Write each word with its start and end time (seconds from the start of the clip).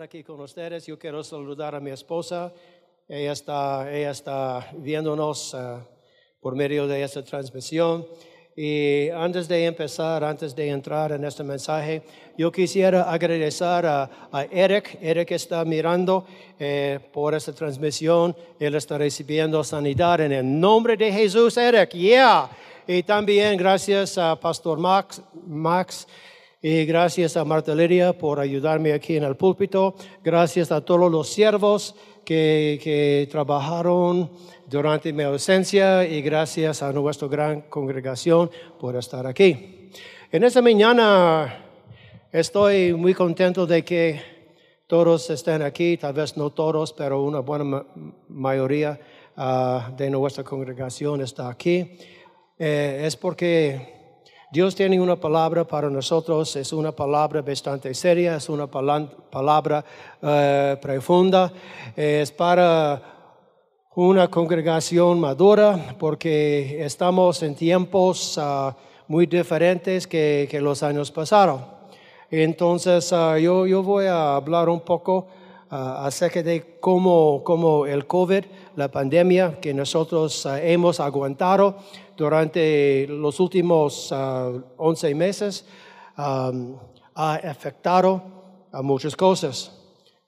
Estar 0.00 0.06
aquí 0.06 0.24
con 0.24 0.40
ustedes. 0.40 0.86
Yo 0.86 0.98
quiero 0.98 1.22
saludar 1.22 1.74
a 1.74 1.80
mi 1.80 1.90
esposa. 1.90 2.50
Ella 3.06 3.32
está, 3.32 3.86
ella 3.92 4.12
está 4.12 4.66
viéndonos 4.78 5.52
eh, 5.52 5.76
por 6.40 6.56
medio 6.56 6.86
de 6.86 7.02
esta 7.02 7.22
transmisión. 7.22 8.06
Y 8.56 9.10
antes 9.10 9.46
de 9.46 9.66
empezar, 9.66 10.24
antes 10.24 10.56
de 10.56 10.70
entrar 10.70 11.12
en 11.12 11.22
este 11.24 11.44
mensaje, 11.44 12.02
yo 12.38 12.50
quisiera 12.50 13.12
agradecer 13.12 13.84
a, 13.84 14.28
a 14.32 14.44
Eric. 14.44 14.96
Eric 15.02 15.32
está 15.32 15.66
mirando 15.66 16.24
eh, 16.58 16.98
por 17.12 17.34
esta 17.34 17.52
transmisión. 17.52 18.34
Él 18.58 18.76
está 18.76 18.96
recibiendo 18.96 19.62
sanidad 19.62 20.22
en 20.22 20.32
el 20.32 20.60
nombre 20.60 20.96
de 20.96 21.12
Jesús, 21.12 21.58
Eric. 21.58 21.90
Yeah. 21.90 22.48
Y 22.86 23.02
también 23.02 23.58
gracias 23.58 24.16
a 24.16 24.34
Pastor 24.34 24.78
Max. 24.78 25.20
Max 25.46 26.06
y 26.62 26.84
gracias 26.84 27.36
a 27.36 27.44
Marta 27.44 27.74
Lidia 27.74 28.12
por 28.12 28.38
ayudarme 28.38 28.92
aquí 28.92 29.16
en 29.16 29.24
el 29.24 29.36
púlpito. 29.36 29.94
Gracias 30.22 30.70
a 30.70 30.82
todos 30.84 31.10
los 31.10 31.28
siervos 31.28 31.94
que, 32.24 32.78
que 32.82 33.26
trabajaron 33.30 34.30
durante 34.66 35.12
mi 35.12 35.22
ausencia 35.22 36.04
y 36.06 36.20
gracias 36.22 36.82
a 36.82 36.92
nuestra 36.92 37.28
gran 37.28 37.62
congregación 37.62 38.50
por 38.78 38.94
estar 38.96 39.26
aquí. 39.26 39.90
En 40.30 40.44
esta 40.44 40.60
mañana 40.62 41.64
estoy 42.30 42.92
muy 42.92 43.14
contento 43.14 43.66
de 43.66 43.82
que 43.84 44.20
todos 44.86 45.30
estén 45.30 45.62
aquí, 45.62 45.96
tal 45.96 46.12
vez 46.12 46.36
no 46.36 46.50
todos, 46.50 46.92
pero 46.92 47.22
una 47.22 47.40
buena 47.40 47.64
ma- 47.64 47.86
mayoría 48.28 49.00
ah, 49.36 49.92
de 49.96 50.10
nuestra 50.10 50.44
congregación 50.44 51.20
está 51.22 51.48
aquí. 51.48 51.92
Eh, 52.58 53.02
es 53.06 53.16
porque 53.16 53.99
Dios 54.52 54.74
tiene 54.74 55.00
una 55.00 55.14
palabra 55.14 55.64
para 55.64 55.88
nosotros, 55.88 56.56
es 56.56 56.72
una 56.72 56.90
palabra 56.90 57.40
bastante 57.40 57.94
seria, 57.94 58.34
es 58.34 58.48
una 58.48 58.66
palabra 58.66 59.84
eh, 60.20 60.76
profunda, 60.82 61.52
es 61.94 62.32
para 62.32 63.00
una 63.94 64.26
congregación 64.26 65.20
madura 65.20 65.94
porque 66.00 66.84
estamos 66.84 67.44
en 67.44 67.54
tiempos 67.54 68.36
ah, 68.42 68.76
muy 69.06 69.26
diferentes 69.26 70.08
que, 70.08 70.48
los 70.60 70.82
años 70.82 71.12
pasaron. 71.12 71.64
Entonces 72.28 73.12
ah, 73.12 73.38
yo, 73.38 73.68
yo 73.68 73.84
voy 73.84 74.06
a 74.06 74.34
hablar 74.34 74.68
un 74.68 74.80
poco 74.80 75.28
ah, 75.70 76.04
acerca 76.06 76.42
de 76.42 76.76
cómo, 76.80 77.42
cómo 77.44 77.86
el 77.86 78.04
COVID, 78.04 78.44
la 78.74 78.88
pandemia 78.88 79.60
que 79.60 79.72
nosotros 79.72 80.44
hemos 80.60 80.98
aguantado 80.98 81.76
durante 82.20 83.06
los 83.08 83.40
últimos 83.40 84.12
ah, 84.12 84.52
11 84.76 85.14
meses, 85.14 85.64
ha 86.16 87.34
afectado 87.34 88.22
a 88.70 88.82
muchas 88.82 89.16
cosas. 89.16 89.72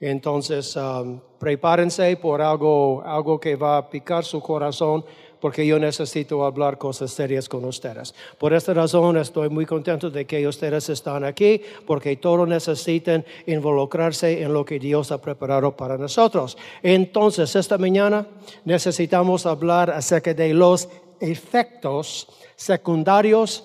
Entonces, 0.00 0.76
prepárense 1.38 2.16
por 2.16 2.40
algo, 2.40 3.02
algo 3.04 3.38
que 3.38 3.56
va 3.56 3.76
a 3.76 3.90
picar 3.90 4.24
su 4.24 4.40
corazón, 4.40 5.04
porque 5.38 5.66
yo 5.66 5.78
necesito 5.78 6.44
hablar 6.44 6.78
cosas 6.78 7.10
serias 7.10 7.48
con 7.48 7.64
ustedes. 7.64 8.14
Por 8.38 8.54
esta 8.54 8.72
razón 8.72 9.16
estoy 9.16 9.48
muy 9.48 9.66
contento 9.66 10.08
de 10.08 10.24
que 10.24 10.46
ustedes 10.46 10.88
están 10.88 11.24
aquí, 11.24 11.60
porque 11.84 12.16
todos 12.16 12.48
necesitan 12.48 13.24
involucrarse 13.46 14.40
en 14.40 14.54
lo 14.54 14.64
que 14.64 14.78
Dios 14.78 15.12
ha 15.12 15.20
preparado 15.20 15.76
para 15.76 15.98
nosotros. 15.98 16.56
Entonces, 16.82 17.54
esta 17.56 17.76
mañana 17.76 18.26
necesitamos 18.64 19.44
hablar 19.44 19.90
acerca 19.90 20.32
de 20.32 20.54
los 20.54 20.88
efectos 21.22 22.28
secundarios 22.56 23.64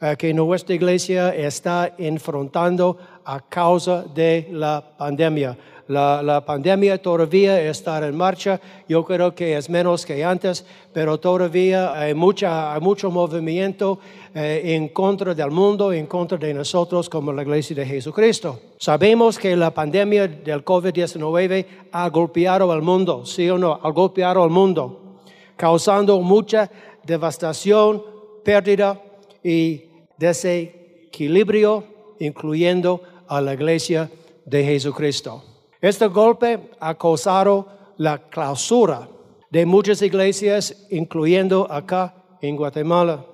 eh, 0.00 0.16
que 0.18 0.34
nuestra 0.34 0.74
iglesia 0.74 1.34
está 1.34 1.94
enfrentando 1.98 2.98
a 3.24 3.40
causa 3.40 4.02
de 4.02 4.48
la 4.50 4.82
pandemia. 4.98 5.56
La, 5.86 6.42
pandemia 6.46 6.96
todavía 6.96 7.60
está 7.60 8.06
en 8.06 8.16
marcha, 8.16 8.58
yo 8.88 9.04
creo 9.04 9.34
que 9.34 9.54
es 9.56 9.68
menos 9.68 10.06
que 10.06 10.24
antes, 10.24 10.64
pero 10.94 11.20
todavía 11.20 11.92
hay, 11.92 12.14
mucha, 12.14 12.78
mucho 12.80 13.10
movimiento 13.10 13.98
eh, 14.34 14.62
en 14.64 14.88
contra 14.88 15.34
del 15.34 15.50
mundo, 15.50 15.92
en 15.92 16.06
contra 16.06 16.38
de 16.38 16.54
nosotros 16.54 17.10
como 17.10 17.32
la 17.32 17.42
iglesia 17.42 17.76
de 17.76 17.84
Jesucristo. 17.84 18.58
Sabemos 18.78 19.38
que 19.38 19.54
la 19.54 19.72
pandemia 19.72 20.26
del 20.26 20.64
COVID-19 20.64 21.66
ha 21.92 22.08
golpeado 22.08 22.72
al 22.72 22.80
mundo, 22.80 23.26
sí 23.26 23.50
o 23.50 23.58
no, 23.58 23.78
ha 23.82 23.90
golpeado 23.90 24.42
al 24.42 24.50
mundo, 24.50 25.18
causando 25.54 26.18
mucha 26.20 26.70
devastación, 27.06 28.02
pérdida 28.44 29.00
y 29.42 29.84
desequilibrio, 30.18 31.84
incluyendo 32.18 33.02
a 33.26 33.40
la 33.40 33.54
iglesia 33.54 34.10
de 34.44 34.64
Jesucristo. 34.64 35.42
Este 35.80 36.06
golpe 36.06 36.70
ha 36.80 36.94
causado 36.94 37.68
la 37.96 38.18
clausura 38.18 39.08
de 39.50 39.66
muchas 39.66 40.02
iglesias, 40.02 40.86
incluyendo 40.90 41.70
acá 41.70 42.14
en 42.40 42.56
Guatemala, 42.56 43.24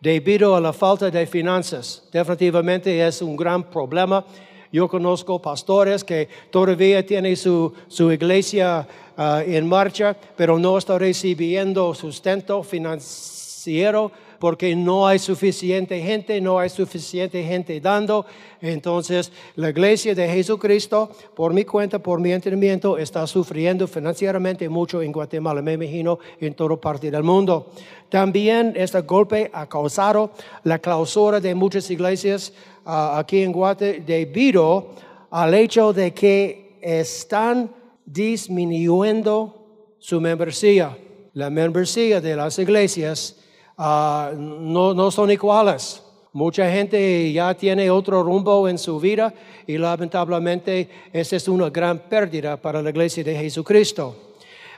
debido 0.00 0.54
a 0.54 0.60
la 0.60 0.72
falta 0.72 1.10
de 1.10 1.26
finanzas. 1.26 2.08
Definitivamente 2.12 3.06
es 3.06 3.22
un 3.22 3.36
gran 3.36 3.70
problema. 3.70 4.24
Yo 4.72 4.88
conozco 4.88 5.40
pastores 5.40 6.04
que 6.04 6.28
todavía 6.50 7.04
tienen 7.04 7.36
su, 7.36 7.72
su 7.88 8.12
iglesia 8.12 8.86
ah, 9.16 9.42
en 9.44 9.66
marcha, 9.66 10.16
pero 10.36 10.58
no 10.58 10.78
está 10.78 10.98
recibiendo 10.98 11.94
sustento 11.94 12.62
financiero 12.62 14.12
porque 14.40 14.74
no 14.74 15.06
hay 15.06 15.18
suficiente 15.18 16.00
gente, 16.00 16.40
no 16.40 16.58
hay 16.58 16.70
suficiente 16.70 17.44
gente 17.44 17.78
dando. 17.78 18.24
Entonces, 18.62 19.30
la 19.54 19.68
iglesia 19.68 20.14
de 20.14 20.26
Jesucristo, 20.26 21.10
por 21.36 21.52
mi 21.52 21.66
cuenta, 21.66 21.98
por 21.98 22.20
mi 22.20 22.32
entendimiento, 22.32 22.96
está 22.96 23.26
sufriendo 23.26 23.86
financieramente 23.86 24.66
mucho 24.68 25.02
en 25.02 25.12
Guatemala, 25.12 25.60
me 25.60 25.74
imagino, 25.74 26.18
en 26.40 26.54
toda 26.54 26.80
parte 26.80 27.10
del 27.10 27.22
mundo. 27.22 27.70
También 28.08 28.72
este 28.76 29.02
golpe 29.02 29.50
ha 29.52 29.68
causado 29.68 30.32
la 30.64 30.78
clausura 30.78 31.38
de 31.38 31.54
muchas 31.54 31.90
iglesias 31.90 32.54
ah, 32.86 33.18
aquí 33.18 33.42
en 33.42 33.52
Guatemala 33.52 34.02
debido 34.06 34.92
al 35.30 35.52
hecho 35.52 35.92
de 35.92 36.14
que 36.14 36.78
están 36.80 37.70
disminuyendo 38.06 39.94
su 39.98 40.18
membresía. 40.18 40.96
La 41.34 41.50
membresía 41.50 42.22
de 42.22 42.36
las 42.36 42.58
iglesias 42.58 43.36
ah, 43.80 44.30
no, 44.36 44.92
no 44.92 45.10
son 45.10 45.30
iguales. 45.30 46.02
Mucha 46.32 46.70
gente 46.70 47.32
ya 47.32 47.54
tiene 47.54 47.90
otro 47.90 48.22
rumbo 48.22 48.68
en 48.68 48.78
su 48.78 49.00
vida 49.00 49.34
y 49.66 49.78
lamentablemente 49.78 50.88
esa 51.12 51.36
es 51.36 51.48
una 51.48 51.70
gran 51.70 51.98
pérdida 51.98 52.56
para 52.56 52.80
la 52.80 52.90
iglesia 52.90 53.24
de 53.24 53.34
Jesucristo. 53.34 54.14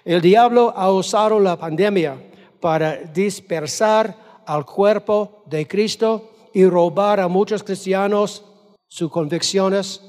El 0.04 0.22
diablo 0.22 0.72
ha 0.74 0.90
usado 0.90 1.38
la 1.38 1.56
pandemia 1.56 2.16
para 2.58 2.96
dispersar 2.96 4.16
al 4.46 4.64
cuerpo 4.64 5.42
de 5.46 5.66
Cristo 5.66 6.30
y 6.54 6.64
robar 6.64 7.20
a 7.20 7.28
muchos 7.28 7.62
cristianos 7.62 8.44
sus 8.88 9.10
convicciones 9.10 10.00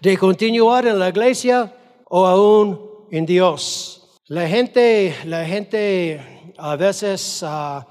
de 0.00 0.18
continuar 0.18 0.86
en 0.86 0.98
la 0.98 1.08
iglesia 1.08 1.72
o 2.10 2.26
aún 2.26 2.80
en 3.10 3.24
Dios. 3.24 4.20
La 4.26 4.46
gente, 4.48 5.14
la 5.24 5.44
gente 5.44 6.52
a 6.58 6.76
veces 6.76 7.42
ah, 7.42 7.86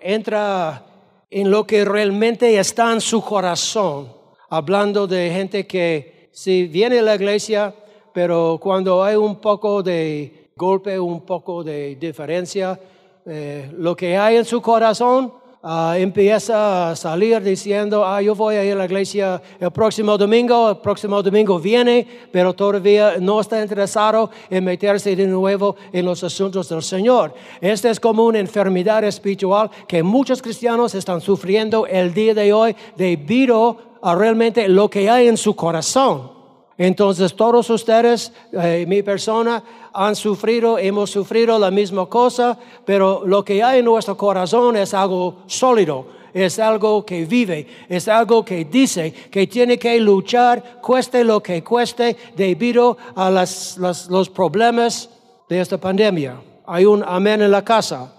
entra 0.00 0.84
en 1.30 1.50
lo 1.50 1.66
que 1.66 1.84
realmente 1.84 2.58
está 2.58 2.92
en 2.92 3.00
su 3.00 3.22
corazón, 3.22 4.12
hablando 4.48 5.06
de 5.06 5.30
gente 5.30 5.66
que 5.66 6.30
si 6.32 6.66
viene 6.66 6.98
a 6.98 7.02
la 7.02 7.14
iglesia, 7.14 7.74
pero 8.12 8.58
cuando 8.62 9.02
hay 9.02 9.16
un 9.16 9.36
poco 9.36 9.82
de 9.82 10.50
golpe, 10.56 10.98
un 10.98 11.26
poco 11.26 11.64
de 11.64 11.96
diferencia, 11.96 12.78
eh, 13.24 13.70
lo 13.76 13.96
que 13.96 14.16
hay 14.16 14.36
en 14.36 14.44
su 14.44 14.62
corazón 14.62 15.32
ah, 15.68 15.98
empieza 15.98 16.90
a 16.90 16.96
salir 16.96 17.42
diciendo, 17.42 18.06
ah, 18.06 18.22
yo 18.22 18.36
voy 18.36 18.54
a 18.54 18.64
ir 18.64 18.72
a 18.72 18.76
la 18.76 18.84
iglesia 18.84 19.42
el 19.58 19.72
próximo 19.72 20.16
domingo, 20.16 20.70
el 20.70 20.76
próximo 20.76 21.20
domingo 21.20 21.58
viene, 21.58 22.06
pero 22.30 22.54
todavía 22.54 23.16
no 23.18 23.40
está 23.40 23.60
interesado 23.60 24.30
en 24.48 24.64
meterse 24.64 25.16
de 25.16 25.26
nuevo 25.26 25.74
en 25.92 26.04
los 26.04 26.22
asuntos 26.22 26.68
del 26.68 26.82
Señor. 26.82 27.34
Esta 27.60 27.90
es 27.90 27.98
como 27.98 28.24
una 28.26 28.38
enfermedad 28.38 29.02
espiritual 29.02 29.68
que 29.88 30.04
muchos 30.04 30.40
cristianos 30.40 30.94
están 30.94 31.20
sufriendo 31.20 31.86
el 31.86 32.14
día 32.14 32.32
de 32.32 32.52
hoy 32.52 32.76
debido 32.96 33.78
a 34.00 34.14
realmente 34.14 34.68
lo 34.68 34.88
que 34.88 35.10
hay 35.10 35.26
en 35.26 35.36
su 35.36 35.56
corazón. 35.56 36.35
Entonces 36.78 37.34
todos 37.34 37.70
ustedes, 37.70 38.32
eh, 38.52 38.84
mi 38.86 39.02
persona, 39.02 39.62
han 39.92 40.14
sufrido, 40.14 40.78
hemos 40.78 41.10
sufrido 41.10 41.58
la 41.58 41.70
misma 41.70 42.06
cosa, 42.06 42.58
pero 42.84 43.22
lo 43.26 43.42
que 43.44 43.62
hay 43.62 43.78
en 43.78 43.86
nuestro 43.86 44.16
corazón 44.16 44.76
es 44.76 44.92
algo 44.92 45.38
sólido, 45.46 46.06
es 46.34 46.58
algo 46.58 47.06
que 47.06 47.24
vive, 47.24 47.66
es 47.88 48.08
algo 48.08 48.44
que 48.44 48.66
dice 48.66 49.10
que 49.30 49.46
tiene 49.46 49.78
que 49.78 49.98
luchar, 49.98 50.80
cueste 50.82 51.24
lo 51.24 51.42
que 51.42 51.64
cueste, 51.64 52.14
debido 52.36 52.98
a 53.14 53.30
las- 53.30 53.78
los 53.78 54.28
problemas 54.28 55.08
de 55.48 55.60
esta 55.60 55.78
pandemia. 55.78 56.36
Hay 56.66 56.84
un 56.84 57.02
amén 57.06 57.40
en 57.40 57.50
la 57.50 57.64
casa. 57.64 58.12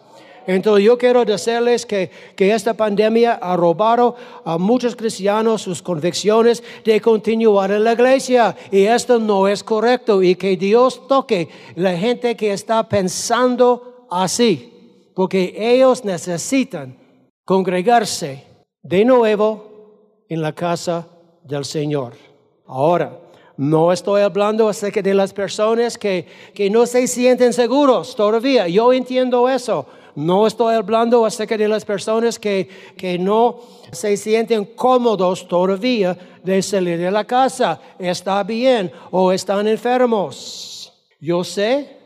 Entonces 0.47 0.85
yo 0.85 0.97
quiero 0.97 1.25
decirles 1.25 1.85
que, 1.85 2.09
que 2.33 2.53
esta 2.53 2.73
pandemia 2.73 3.33
ha 3.33 3.57
robado 3.57 4.15
a 4.45 4.57
muchos 4.57 4.95
cristianos 4.95 5.61
sus 5.61 5.81
convicciones 5.81 6.63
de 6.85 7.01
continuar 7.01 7.69
en 7.71 7.83
la 7.83 7.91
iglesia 7.91 8.55
y 8.71 8.83
esto 8.83 9.19
no 9.19 9.49
es 9.49 9.61
correcto 9.61 10.23
y 10.23 10.35
que 10.35 10.55
Dios 10.55 11.05
toque 11.05 11.49
la 11.75 11.97
gente 11.97 12.37
que 12.37 12.53
está 12.53 12.87
pensando 12.87 14.07
así, 14.09 15.11
porque 15.13 15.53
ellos 15.57 16.05
necesitan 16.05 16.97
congregarse 17.43 18.45
de 18.81 19.03
nuevo 19.03 20.23
en 20.29 20.41
la 20.41 20.53
casa 20.53 21.07
del 21.43 21.65
Señor. 21.65 22.13
Ahora, 22.65 23.19
no 23.57 23.91
estoy 23.91 24.21
hablando 24.21 24.69
acerca 24.69 25.01
de 25.01 25.13
las 25.13 25.33
personas 25.33 25.97
que, 25.97 26.25
que 26.53 26.69
no 26.69 26.85
se 26.85 27.05
sienten 27.07 27.51
seguros 27.51 28.15
todavía. 28.15 28.69
Yo 28.69 28.93
entiendo 28.93 29.49
eso. 29.49 29.85
No 30.17 30.47
estoy 30.47 30.73
hablando 30.73 31.23
acerca 31.27 31.55
de 31.55 31.67
las 31.67 31.85
personas 31.85 32.39
que, 32.39 32.67
que 32.97 33.19
no 33.19 33.59
se 33.91 34.17
sienten 34.17 34.65
cómodos 34.65 35.47
todavía 35.47 36.17
de 36.43 36.59
salir 36.63 36.97
de 36.97 37.11
la 37.11 37.23
casa. 37.23 37.79
Está 37.99 38.41
bien 38.41 38.91
o 39.11 39.31
están 39.31 39.67
enfermos. 39.67 40.91
Yo 41.21 41.43
sé 41.43 41.97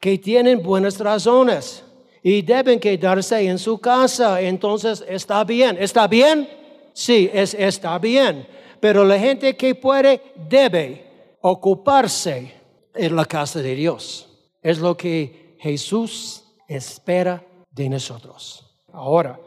que 0.00 0.16
tienen 0.16 0.62
buenas 0.62 0.98
razones 0.98 1.84
y 2.22 2.40
deben 2.40 2.80
quedarse 2.80 3.46
en 3.46 3.58
su 3.58 3.76
casa. 3.76 4.40
Entonces, 4.40 5.04
¿está 5.06 5.44
bien? 5.44 5.76
¿Está 5.78 6.08
bien? 6.08 6.48
Sí, 6.94 7.28
es, 7.30 7.52
está 7.52 7.98
bien. 7.98 8.46
Pero 8.80 9.04
la 9.04 9.18
gente 9.18 9.54
que 9.54 9.74
puede 9.74 10.22
debe 10.48 11.36
ocuparse 11.42 12.54
en 12.94 13.14
la 13.14 13.26
casa 13.26 13.60
de 13.60 13.74
Dios. 13.74 14.30
Es 14.62 14.78
lo 14.78 14.96
que 14.96 15.56
Jesús 15.58 16.44
espera 16.66 17.44
de 17.70 17.88
nosotros. 17.88 18.64
Ahora, 18.92 19.38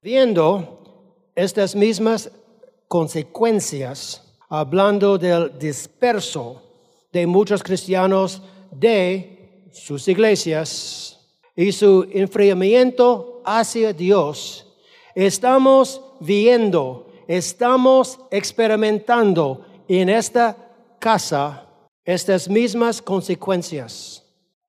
viendo 0.00 1.30
estas 1.34 1.74
mismas 1.74 2.30
consecuencias, 2.88 4.22
hablando 4.48 5.18
del 5.18 5.58
disperso 5.58 6.62
de 7.12 7.26
muchos 7.26 7.62
cristianos 7.62 8.42
de 8.70 9.68
sus 9.72 10.06
iglesias 10.08 11.18
y 11.56 11.72
su 11.72 12.06
enfriamiento 12.12 13.42
hacia 13.44 13.92
Dios, 13.92 14.66
estamos 15.14 16.00
viendo, 16.20 17.08
estamos 17.26 18.18
experimentando 18.30 19.64
en 19.88 20.08
esta 20.08 20.56
casa 20.98 21.66
estas 22.04 22.48
mismas 22.48 23.00
consecuencias. 23.02 24.22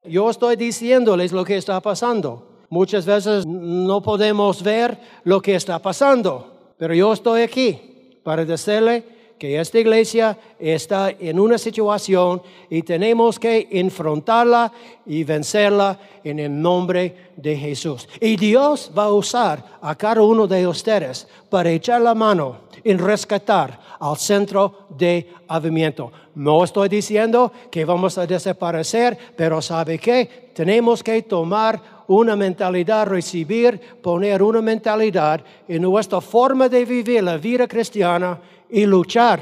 Yo 0.03 0.29
estoy 0.29 0.55
diciéndoles 0.55 1.31
lo 1.31 1.43
que 1.43 1.57
está 1.57 1.79
pasando. 1.81 2.54
Muchas 2.75 3.05
veces 3.05 3.45
no 3.45 4.01
podemos 4.01 4.61
ver 4.61 4.99
lo 5.23 5.41
que 5.41 5.55
está 5.55 5.79
pasando, 5.79 6.73
pero 6.77 6.93
yo 6.93 7.13
estoy 7.13 7.43
aquí 7.43 8.19
para 8.21 8.43
decirle 8.43 9.05
que 9.39 9.57
esta 9.61 9.79
iglesia 9.79 10.37
está 10.59 11.09
en 11.09 11.39
una 11.39 11.57
situación 11.57 12.41
y 12.69 12.81
tenemos 12.81 13.39
que 13.39 13.69
enfrentarla 13.71 14.73
y 15.05 15.23
vencerla 15.23 15.97
en 16.21 16.39
el 16.39 16.61
nombre 16.61 17.31
de 17.37 17.55
Jesús. 17.55 18.09
Y 18.19 18.35
Dios 18.35 18.91
va 18.97 19.05
a 19.05 19.13
usar 19.13 19.63
a 19.81 19.95
cada 19.95 20.21
uno 20.21 20.45
de 20.45 20.67
ustedes 20.67 21.29
para 21.49 21.71
echar 21.71 22.01
la 22.01 22.13
mano 22.13 22.57
en 22.83 22.99
rescatar 22.99 23.79
al 24.01 24.17
centro 24.17 24.87
de 24.89 25.31
avivamiento. 25.47 26.11
No 26.35 26.61
estoy 26.61 26.89
diciendo 26.89 27.53
que 27.71 27.85
vamos 27.85 28.17
a 28.17 28.27
desaparecer, 28.27 29.17
pero 29.37 29.61
sabe 29.61 29.97
que 29.97 30.51
tenemos 30.53 31.01
que 31.01 31.21
tomar 31.21 31.94
una 32.07 32.35
mentalidad, 32.35 33.07
recibir, 33.07 33.79
poner 34.01 34.41
una 34.43 34.61
mentalidad 34.61 35.41
en 35.67 35.81
nuestra 35.81 36.21
forma 36.21 36.69
de 36.69 36.85
vivir 36.85 37.23
la 37.23 37.37
vida 37.37 37.67
cristiana 37.67 38.39
y 38.69 38.85
luchar 38.85 39.39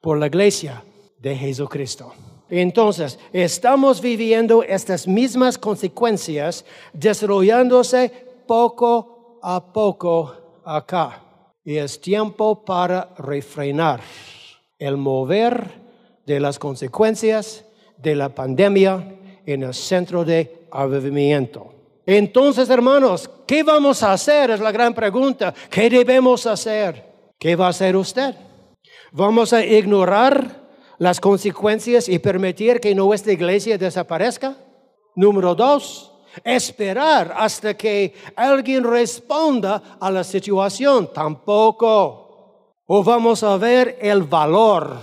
por 0.00 0.18
la 0.18 0.26
iglesia 0.26 0.82
de 1.18 1.36
Jesucristo. 1.36 2.12
Entonces, 2.50 3.18
estamos 3.32 4.00
viviendo 4.00 4.62
estas 4.62 5.06
mismas 5.06 5.58
consecuencias 5.58 6.64
desarrollándose 6.92 8.10
poco 8.46 9.38
a 9.42 9.72
poco 9.72 10.60
acá. 10.64 11.22
Y 11.64 11.76
es 11.76 12.00
tiempo 12.00 12.64
para 12.64 13.14
refrenar 13.18 14.00
el 14.78 14.96
mover 14.96 15.70
de 16.24 16.40
las 16.40 16.58
consecuencias 16.58 17.66
de 17.98 18.14
la 18.14 18.34
pandemia 18.34 19.16
en 19.44 19.62
el 19.64 19.74
centro 19.74 20.24
de 20.24 20.66
avivamiento. 20.70 21.77
Entonces, 22.10 22.70
hermanos, 22.70 23.28
¿qué 23.46 23.62
vamos 23.62 24.02
a 24.02 24.14
hacer? 24.14 24.50
Es 24.50 24.60
la 24.60 24.72
gran 24.72 24.94
pregunta. 24.94 25.52
¿Qué 25.68 25.90
debemos 25.90 26.46
hacer? 26.46 27.04
¿Qué 27.38 27.54
va 27.54 27.66
a 27.66 27.68
hacer 27.68 27.94
usted? 27.98 28.34
¿Vamos 29.12 29.52
a 29.52 29.62
ignorar 29.62 30.70
las 30.96 31.20
consecuencias 31.20 32.08
y 32.08 32.18
permitir 32.18 32.80
que 32.80 32.94
nuestra 32.94 33.34
iglesia 33.34 33.76
desaparezca? 33.76 34.56
Número 35.16 35.54
dos, 35.54 36.10
esperar 36.44 37.34
hasta 37.36 37.76
que 37.76 38.14
alguien 38.34 38.84
responda 38.84 39.98
a 40.00 40.10
la 40.10 40.24
situación. 40.24 41.12
Tampoco. 41.12 42.72
O 42.86 43.04
vamos 43.04 43.42
a 43.42 43.58
ver 43.58 43.98
el 44.00 44.22
valor 44.22 44.96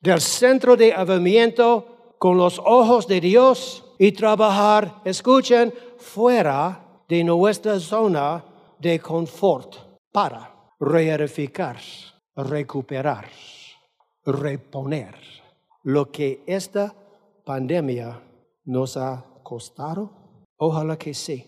del 0.00 0.20
centro 0.20 0.76
de 0.76 0.92
avivamiento 0.92 2.16
con 2.18 2.36
los 2.36 2.58
ojos 2.58 3.06
de 3.06 3.20
Dios 3.20 3.84
y 3.96 4.12
trabajar, 4.12 5.02
escuchen, 5.04 5.72
fuera 5.98 7.04
de 7.08 7.24
nuestra 7.24 7.78
zona 7.80 8.44
de 8.78 8.98
confort 9.00 9.76
para 10.12 10.54
reedificar, 10.80 11.78
recuperar, 12.36 13.28
reponer 14.24 15.14
lo 15.82 16.10
que 16.10 16.42
esta 16.46 16.94
pandemia 17.44 18.20
nos 18.64 18.96
ha 18.96 19.24
costado? 19.42 20.10
Ojalá 20.56 20.96
que 20.96 21.14
sí. 21.14 21.44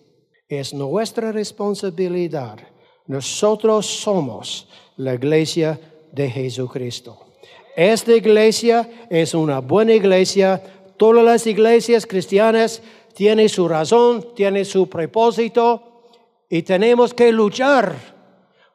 Es 0.49 0.75
nuestra 0.75 1.31
responsabilidad. 1.31 2.59
Nosotros 3.07 3.87
somos 3.87 4.69
la 4.97 5.15
iglesia 5.15 5.79
de 6.13 6.29
Jesucristo. 6.29 7.19
Esta 7.77 8.15
iglesia 8.15 9.07
es 9.11 9.35
una 9.35 9.61
buena 9.61 9.93
iglesia. 9.93 10.63
Todas 10.97 11.25
las 11.25 11.47
iglesias 11.47 12.07
cristianas 12.07 12.83
tienen 13.15 13.49
su 13.49 13.69
razón, 13.69 14.35
tienen 14.35 14.65
su 14.65 14.89
propósito 14.89 16.03
y 16.49 16.63
tenemos 16.63 17.15
que 17.15 17.33
luchar 17.33 17.95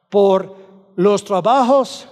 por 0.08 0.56
los 0.96 1.24
trabajos 1.24 2.08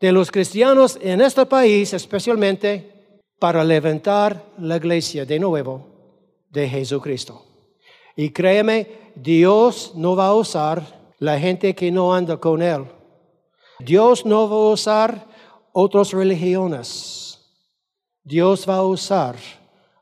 de 0.00 0.12
los 0.12 0.30
cristianos 0.30 0.98
en 1.00 1.20
este 1.20 1.46
país, 1.46 1.92
especialmente 1.92 3.22
para 3.38 3.64
levantar 3.64 4.44
la 4.58 4.76
iglesia 4.76 5.24
de 5.24 5.38
nuevo 5.38 5.86
de 6.50 6.68
Jesucristo. 6.68 7.44
Y 8.16 8.30
créeme, 8.30 9.12
Dios 9.16 9.92
no 9.94 10.14
va 10.14 10.28
a 10.28 10.34
usar 10.34 10.82
la 11.18 11.38
gente 11.38 11.74
que 11.74 11.90
no 11.90 12.14
anda 12.14 12.36
con 12.36 12.62
Él. 12.62 12.84
Dios 13.80 14.24
no 14.24 14.48
va 14.48 14.56
a 14.56 14.72
usar 14.72 15.26
otras 15.72 16.12
religiones. 16.12 17.40
Dios 18.22 18.68
va 18.68 18.76
a 18.76 18.84
usar 18.84 19.36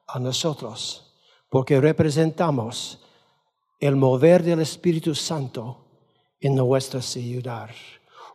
a 0.07 0.19
nosotros 0.19 1.12
porque 1.53 1.79
representamos 1.79 2.99
el 3.79 3.95
mover 3.95 4.43
del 4.43 4.61
Espíritu 4.61 5.15
Santo 5.15 5.77
en 6.41 6.55
nuestra 6.55 7.03
ciudad. 7.03 7.69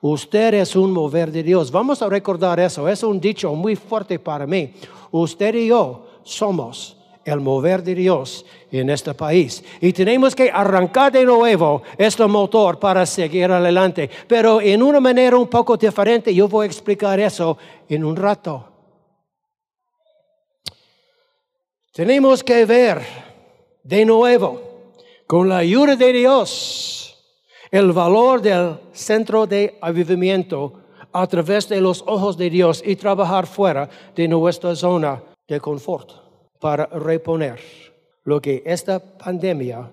Usted 0.02 0.54
es 0.54 0.76
un 0.76 0.92
mover 0.92 1.32
de 1.32 1.42
Dios. 1.42 1.72
Vamos 1.72 2.04
a 2.04 2.10
recordar 2.10 2.60
eso. 2.60 2.88
Es 2.88 3.02
un 3.02 3.20
dicho 3.20 3.56
muy 3.56 3.76
fuerte 3.76 4.20
para 4.20 4.46
mí. 4.46 4.72
Usted 5.10 5.56
y 5.56 5.70
yo 5.70 6.06
somos 6.22 6.96
el 7.26 7.40
mover 7.40 7.82
de 7.82 7.96
Dios 7.96 8.46
en 8.72 8.92
este 8.92 9.16
país. 9.16 9.64
Y 9.82 9.92
tenemos 9.94 10.36
que 10.36 10.52
arrancar 10.52 11.12
de 11.12 11.26
nuevo 11.26 11.82
este 11.98 12.24
motor 12.28 12.78
para 12.78 13.04
seguir 13.08 13.52
adelante. 13.52 14.12
Pero 14.28 14.62
en 14.62 14.84
una 14.84 15.00
manera 15.00 15.38
un 15.38 15.48
poco 15.48 15.76
diferente, 15.76 16.36
yo 16.36 16.48
voy 16.48 16.66
a 16.66 16.68
explicar 16.68 17.20
eso 17.20 17.58
en 17.90 18.06
un 18.06 18.16
rato. 18.16 18.77
Tenemos 21.98 22.44
que 22.44 22.64
ver 22.64 23.02
de 23.82 24.06
nuevo, 24.06 24.62
con 25.26 25.50
la 25.50 25.58
ayuda 25.58 25.96
de 25.96 26.14
Dios, 26.14 27.18
el 27.72 27.92
valor 27.92 28.40
del 28.40 28.78
centro 28.92 29.48
de 29.48 29.80
avivamiento 29.82 30.74
a 31.12 31.26
través 31.26 31.68
de 31.68 31.82
los 31.82 32.04
ojos 32.06 32.38
de 32.38 32.52
Dios 32.52 32.84
y 32.86 32.98
trabajar 32.98 33.48
fuera 33.48 33.90
de 34.16 34.28
nuestra 34.28 34.76
zona 34.76 35.24
de 35.48 35.60
confort 35.60 36.12
para 36.60 36.86
reponer 36.86 37.60
lo 38.26 38.40
que 38.40 38.62
esta 38.64 39.00
pandemia 39.00 39.92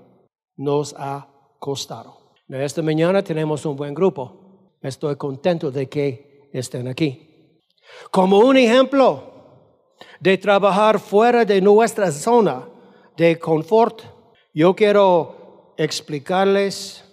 nos 0.59 0.95
ha 0.99 1.27
costado. 1.59 2.35
Esta 2.51 2.83
mañana 2.83 3.23
tenemos 3.23 3.65
un 3.65 3.77
buen 3.77 3.95
grupo. 3.95 4.77
Estoy 4.83 5.17
contento 5.17 5.71
de 5.71 5.89
que 5.89 6.51
estén 6.53 6.87
aquí. 6.87 7.63
Como 8.11 8.41
un 8.41 8.59
ejemplo 8.59 9.34
de 10.21 10.39
trabajar 10.39 10.99
fuera 10.99 11.45
de 11.45 11.61
nuestra 11.61 12.11
zona 12.11 12.69
de 13.17 13.39
confort, 13.39 14.03
yo 14.53 14.75
quiero 14.75 15.75
explicarles, 15.77 17.05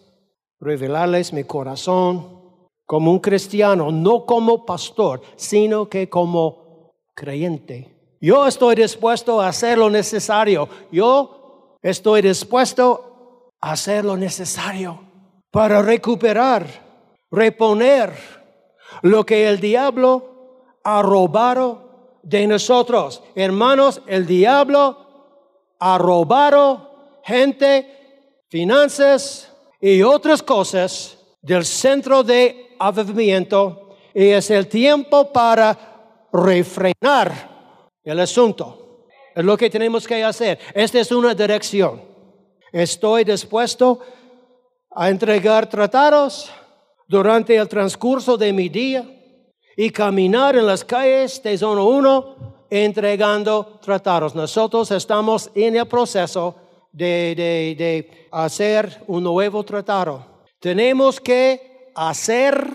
revelarles 0.60 1.34
mi 1.34 1.44
corazón 1.44 2.42
como 2.86 3.12
un 3.12 3.20
cristiano, 3.20 3.92
no 3.92 4.26
como 4.26 4.66
pastor, 4.66 5.22
sino 5.36 5.88
que 5.88 6.10
como 6.10 6.92
creyente. 7.16 8.18
Yo 8.20 8.46
estoy 8.46 8.76
dispuesto 8.76 9.42
a 9.42 9.48
hacer 9.48 9.78
lo 9.78 9.90
necesario. 9.90 10.70
Yo 10.92 11.78
estoy 11.82 12.22
dispuesto 12.22 13.50
a 13.60 13.72
hacer 13.72 14.06
lo 14.06 14.16
necesario 14.16 15.00
para 15.52 15.82
recuperar, 15.82 16.68
reponer 17.32 18.14
lo 19.02 19.26
que 19.26 19.48
el 19.48 19.60
diablo 19.60 20.78
ha 20.84 21.02
robado 21.02 21.91
de 22.24 22.48
nosotros. 22.48 23.24
Hermanos, 23.36 24.02
el 24.08 24.26
diablo 24.26 24.98
ha 25.80 25.98
robado 25.98 27.22
gente, 27.24 28.44
finanzas 28.50 29.52
y 29.80 30.02
otras 30.02 30.44
cosas 30.44 31.18
del 31.42 31.66
centro 31.66 32.24
de 32.24 32.76
avivamiento 32.80 33.98
y 34.14 34.28
es 34.30 34.50
el 34.52 34.68
tiempo 34.68 35.32
para 35.32 36.28
refrenar 36.32 37.50
el 38.04 38.20
asunto. 38.20 39.08
Es 39.36 39.44
lo 39.44 39.58
que 39.58 39.70
tenemos 39.70 40.08
que 40.08 40.24
hacer. 40.24 40.60
Esta 40.74 41.00
es 41.00 41.12
una 41.12 41.34
dirección. 41.34 42.02
Estoy 42.72 43.24
dispuesto 43.24 44.00
a 44.92 45.10
entregar 45.10 45.70
tratados 45.70 46.52
durante 47.08 47.56
el 47.56 47.68
transcurso 47.68 48.38
de 48.38 48.54
mi 48.54 48.70
día 48.70 49.21
y 49.76 49.90
caminar 49.90 50.56
en 50.56 50.66
las 50.66 50.84
calles 50.84 51.42
de 51.44 51.58
zona 51.58 51.84
1 51.84 52.68
entregando 52.70 53.80
tratados. 53.82 54.36
Nosotros 54.36 54.92
estamos 54.92 55.50
en 55.56 55.76
el 55.76 55.88
proceso 55.88 56.56
de, 56.92 57.34
de, 57.36 57.76
de 57.78 58.28
hacer 58.32 59.04
un 59.08 59.24
nuevo 59.24 59.64
tratado. 59.64 60.26
Tenemos 60.60 61.20
que 61.20 61.92
hacer 61.96 62.68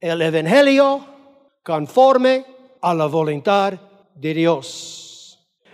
el 0.00 0.22
Evangelio 0.22 1.04
conforme 1.62 2.44
a 2.80 2.94
la 2.94 3.06
voluntad 3.06 3.72
de 4.14 4.34
Dios. 4.34 5.04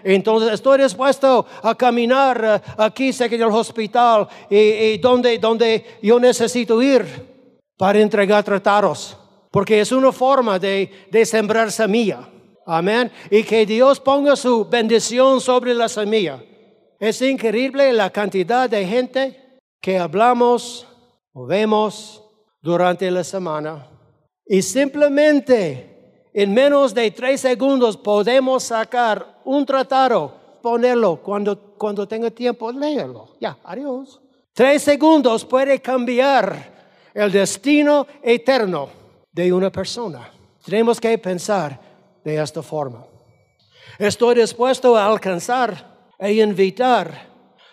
Entonces 0.03 0.53
estoy 0.53 0.83
dispuesto 0.83 1.47
a 1.63 1.75
caminar 1.75 2.63
eh, 2.65 2.73
aquí 2.79 3.13
cerca 3.13 3.37
del 3.37 3.49
hospital 3.49 4.29
y, 4.49 4.99
donde, 4.99 5.39
donde 5.39 5.99
yo 6.03 6.19
necesito 6.19 6.81
ir 6.81 7.05
para 7.77 7.99
entregar 7.99 8.45
tratados. 8.45 9.17
Porque 9.51 9.81
es 9.81 9.93
una 9.93 10.13
forma 10.13 10.59
de, 10.59 11.09
de 11.11 11.27
sembrar 11.27 11.73
semilla. 11.73 12.29
Amén. 12.67 13.11
Y 13.31 13.43
que 13.43 13.67
Dios 13.67 13.99
ponga 13.99 14.37
su 14.37 14.65
bendición 14.65 15.41
sobre 15.41 15.75
la 15.75 15.89
semilla. 15.89 16.43
Es 16.99 17.21
increíble 17.23 17.93
la 17.93 18.11
cantidad 18.11 18.69
de 18.69 18.87
gente 18.87 19.59
que 19.81 19.99
hablamos 19.99 20.87
o 21.33 21.47
vemos 21.47 22.23
durante 22.61 23.11
la 23.11 23.25
semana 23.25 23.87
y 24.47 24.63
simplemente 24.63 26.29
en 26.35 26.53
menos 26.53 26.93
de 26.93 27.11
tres 27.13 27.41
segundos 27.41 27.97
podemos 27.97 28.65
sacar 28.65 29.41
un 29.45 29.65
tratado, 29.65 30.35
ponerlo 30.61 31.17
cuando, 31.23 31.57
cuando 31.79 32.07
tenga 32.07 32.31
tiempo, 32.31 32.71
léelo. 32.71 33.37
Ya, 33.41 33.57
adiós. 33.65 34.21
Tres 34.53 34.83
segundos 34.83 35.45
puede 35.45 35.81
cambiar 35.81 37.01
el 37.15 37.31
destino 37.31 38.07
eterno 38.23 39.00
de 39.33 39.53
una 39.53 39.71
persona. 39.71 40.31
Tenemos 40.65 41.01
que 41.01 41.17
pensar 41.19 41.81
de 42.25 42.41
esta 42.41 42.63
forma. 42.63 43.05
Estoy 43.99 44.35
dispuesto 44.35 44.97
a 44.97 45.07
alcanzar 45.07 46.11
e 46.19 46.33
invitar 46.33 47.29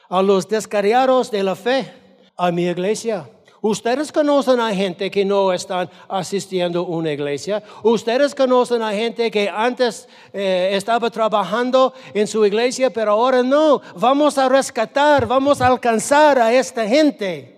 a 0.10 0.22
los 0.22 0.48
descarriados 0.48 1.32
de 1.32 1.44
la 1.44 1.56
fe 1.56 1.94
a 2.38 2.52
mi 2.52 2.66
iglesia 2.66 3.30
Ustedes 3.62 4.12
conocen 4.12 4.60
a 4.60 4.74
gente 4.74 5.10
que 5.10 5.26
no 5.26 5.52
están 5.52 5.90
asistiendo 6.08 6.80
a 6.80 6.84
una 6.84 7.12
iglesia. 7.12 7.64
Ustedes 7.84 8.36
conocen 8.36 8.82
a 8.82 8.92
gente 8.94 9.32
que 9.32 9.50
antes 9.50 10.08
eh, 10.32 10.70
estaba 10.74 11.10
trabajando 11.10 11.94
en 12.14 12.28
su 12.28 12.46
iglesia, 12.46 12.92
pero 12.92 13.14
ahora 13.14 13.42
no. 13.42 13.82
Vamos 13.96 14.38
a 14.38 14.48
rescatar, 14.48 15.26
vamos 15.26 15.60
a 15.60 15.68
alcanzar 15.68 16.38
a 16.38 16.54
esta 16.54 16.88
gente. 16.88 17.58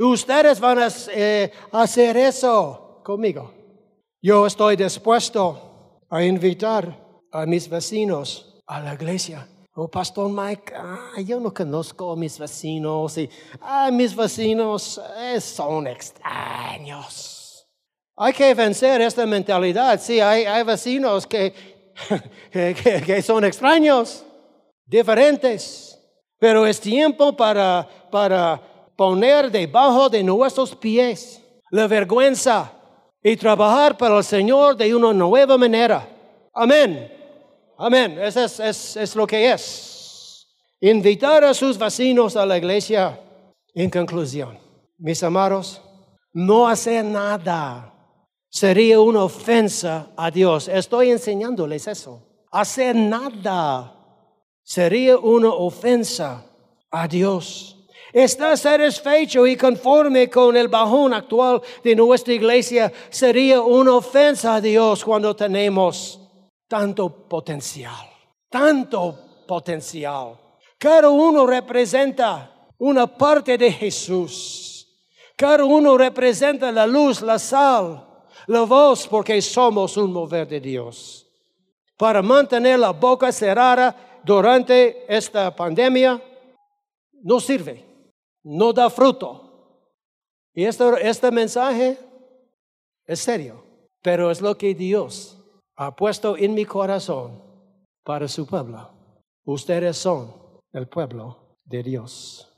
Ustedes 0.00 0.58
van 0.58 0.80
a 0.80 0.88
eh, 1.10 1.52
hacer 1.72 2.16
eso 2.16 2.85
conmigo. 3.06 3.54
Yo 4.20 4.46
estoy 4.46 4.74
dispuesto 4.74 6.02
a 6.10 6.24
invitar 6.24 6.98
a 7.30 7.46
mis 7.46 7.68
vecinos 7.68 8.60
a 8.66 8.80
la 8.80 8.94
iglesia. 8.94 9.46
Oh, 9.76 9.86
Pastor 9.86 10.28
Mike, 10.28 10.72
ah, 10.74 11.20
yo 11.24 11.38
no 11.38 11.54
conozco 11.54 12.10
a 12.10 12.16
mis 12.16 12.36
vecinos 12.36 13.16
y 13.18 13.30
ah, 13.60 13.90
mis 13.92 14.16
vecinos 14.16 15.00
eh, 15.18 15.40
son 15.40 15.86
extraños. 15.86 17.64
Hay 18.16 18.32
que 18.32 18.52
vencer 18.54 19.00
esta 19.02 19.24
mentalidad. 19.24 20.00
Sí, 20.00 20.18
hay, 20.18 20.44
hay 20.44 20.64
vecinos 20.64 21.28
que, 21.28 21.54
que, 22.50 22.74
que, 23.06 23.22
son 23.22 23.44
extraños, 23.44 24.24
diferentes, 24.84 25.96
pero 26.40 26.66
es 26.66 26.80
tiempo 26.80 27.36
para, 27.36 27.88
para 28.10 28.60
poner 28.96 29.48
debajo 29.48 30.08
de 30.08 30.24
nuestros 30.24 30.74
pies 30.74 31.40
la 31.70 31.86
vergüenza 31.86 32.75
y 33.28 33.36
trabajar 33.36 33.98
para 33.98 34.18
el 34.18 34.22
Señor 34.22 34.76
de 34.76 34.94
una 34.94 35.12
nueva 35.12 35.58
manera. 35.58 36.08
Amén. 36.54 37.12
Amén. 37.76 38.16
Eso 38.20 38.44
es, 38.44 38.96
es, 38.96 39.16
lo 39.16 39.26
que 39.26 39.50
es. 39.50 40.46
Invitar 40.80 41.42
a 41.42 41.52
sus 41.52 41.76
vecinos 41.76 42.36
a 42.36 42.46
la 42.46 42.56
iglesia. 42.56 43.20
En 43.74 43.90
conclusión, 43.90 44.56
mis 44.98 45.24
amados, 45.24 45.82
no 46.32 46.68
hacer 46.68 47.04
nada 47.04 47.92
sería 48.48 49.00
una 49.00 49.24
ofensa 49.24 50.12
a 50.16 50.30
Dios. 50.30 50.68
Estoy 50.68 51.10
enseñándoles 51.10 51.88
eso. 51.88 52.22
Hacer 52.52 52.94
nada 52.94 53.92
sería 54.62 55.18
una 55.18 55.48
ofensa 55.48 56.44
a 56.92 57.08
Dios. 57.08 57.75
Está 58.16 58.56
satisfecho 58.56 59.46
y 59.46 59.58
conforme 59.58 60.30
con 60.30 60.56
el 60.56 60.68
bajón 60.68 61.12
actual 61.12 61.60
de 61.84 61.94
nuestra 61.94 62.32
iglesia 62.32 62.90
sería 63.10 63.60
una 63.60 63.96
ofensa 63.96 64.54
a 64.54 64.60
Dios 64.62 65.04
cuando 65.04 65.36
tenemos 65.36 66.18
tanto 66.66 67.10
potencial, 67.28 68.08
tanto 68.48 69.44
potencial. 69.46 70.34
Cada 70.78 71.10
uno 71.10 71.46
representa 71.46 72.70
una 72.78 73.06
parte 73.06 73.58
de 73.58 73.70
Jesús. 73.70 74.88
Cada 75.36 75.66
uno 75.66 75.98
representa 75.98 76.72
la 76.72 76.86
luz, 76.86 77.20
la 77.20 77.38
sal, 77.38 78.02
la 78.46 78.62
voz, 78.62 79.06
porque 79.08 79.42
somos 79.42 79.94
un 79.98 80.10
mover 80.10 80.48
de 80.48 80.58
Dios. 80.58 81.26
Para 81.98 82.22
mantener 82.22 82.78
la 82.78 82.92
boca 82.92 83.30
cerrada 83.30 83.94
durante 84.24 85.04
esta 85.06 85.54
pandemia 85.54 86.18
no 87.22 87.40
sirve, 87.40 87.85
no 88.46 88.72
da 88.72 88.88
fruto. 88.88 89.42
Y 90.54 90.64
este, 90.64 91.08
este 91.08 91.30
mensaje 91.30 91.98
es 93.04 93.20
serio, 93.20 93.62
pero 94.02 94.30
es 94.30 94.40
lo 94.40 94.56
que 94.56 94.74
Dios 94.74 95.36
ha 95.76 95.94
puesto 95.94 96.36
en 96.36 96.54
mi 96.54 96.64
corazón 96.64 97.42
para 98.04 98.28
su 98.28 98.46
pueblo. 98.46 98.88
Ustedes 99.44 99.96
son 99.96 100.32
el 100.72 100.86
pueblo 100.86 101.58
de 101.64 101.82
Dios. 101.82 102.48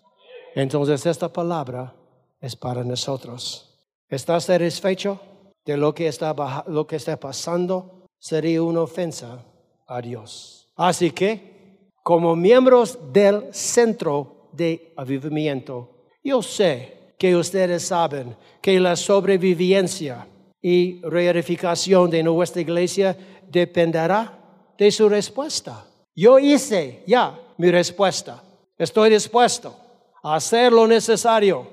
Entonces 0.54 1.06
esta 1.06 1.32
palabra 1.32 1.94
es 2.40 2.54
para 2.54 2.84
nosotros. 2.84 3.80
¿Estás 4.08 4.44
satisfecho 4.44 5.18
de 5.64 5.76
lo 5.76 5.94
que 5.94 6.06
está, 6.06 6.34
lo 6.68 6.86
que 6.86 6.96
está 6.96 7.18
pasando? 7.18 8.06
Sería 8.18 8.62
una 8.62 8.82
ofensa 8.82 9.44
a 9.86 10.00
Dios. 10.02 10.70
Así 10.76 11.10
que, 11.10 11.90
como 12.02 12.36
miembros 12.36 12.98
del 13.12 13.52
centro 13.52 14.37
de 14.52 14.92
avivamiento, 14.96 16.06
yo 16.22 16.42
sé 16.42 17.14
que 17.18 17.34
ustedes 17.34 17.84
saben 17.84 18.36
que 18.60 18.78
la 18.78 18.96
sobrevivencia 18.96 20.26
y 20.60 21.00
reedificación 21.02 22.10
de 22.10 22.22
nuestra 22.22 22.60
iglesia 22.60 23.16
dependerá 23.50 24.38
de 24.76 24.90
su 24.90 25.08
respuesta. 25.08 25.84
Yo 26.14 26.38
hice 26.38 27.02
ya 27.06 27.38
mi 27.56 27.70
respuesta. 27.70 28.42
Estoy 28.76 29.10
dispuesto 29.10 29.74
a 30.22 30.36
hacer 30.36 30.72
lo 30.72 30.86
necesario 30.86 31.66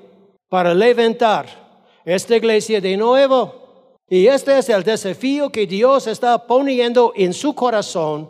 para 0.49 0.73
levantar 0.73 1.47
esta 2.05 2.35
iglesia 2.35 2.79
de 2.79 2.95
nuevo 2.97 3.65
Y 4.07 4.27
este 4.27 4.59
es 4.59 4.69
el 4.69 4.83
desafío 4.83 5.49
que 5.49 5.65
Dios 5.65 6.05
está 6.05 6.37
poniendo 6.45 7.11
en 7.15 7.33
su 7.33 7.55
corazón, 7.55 8.29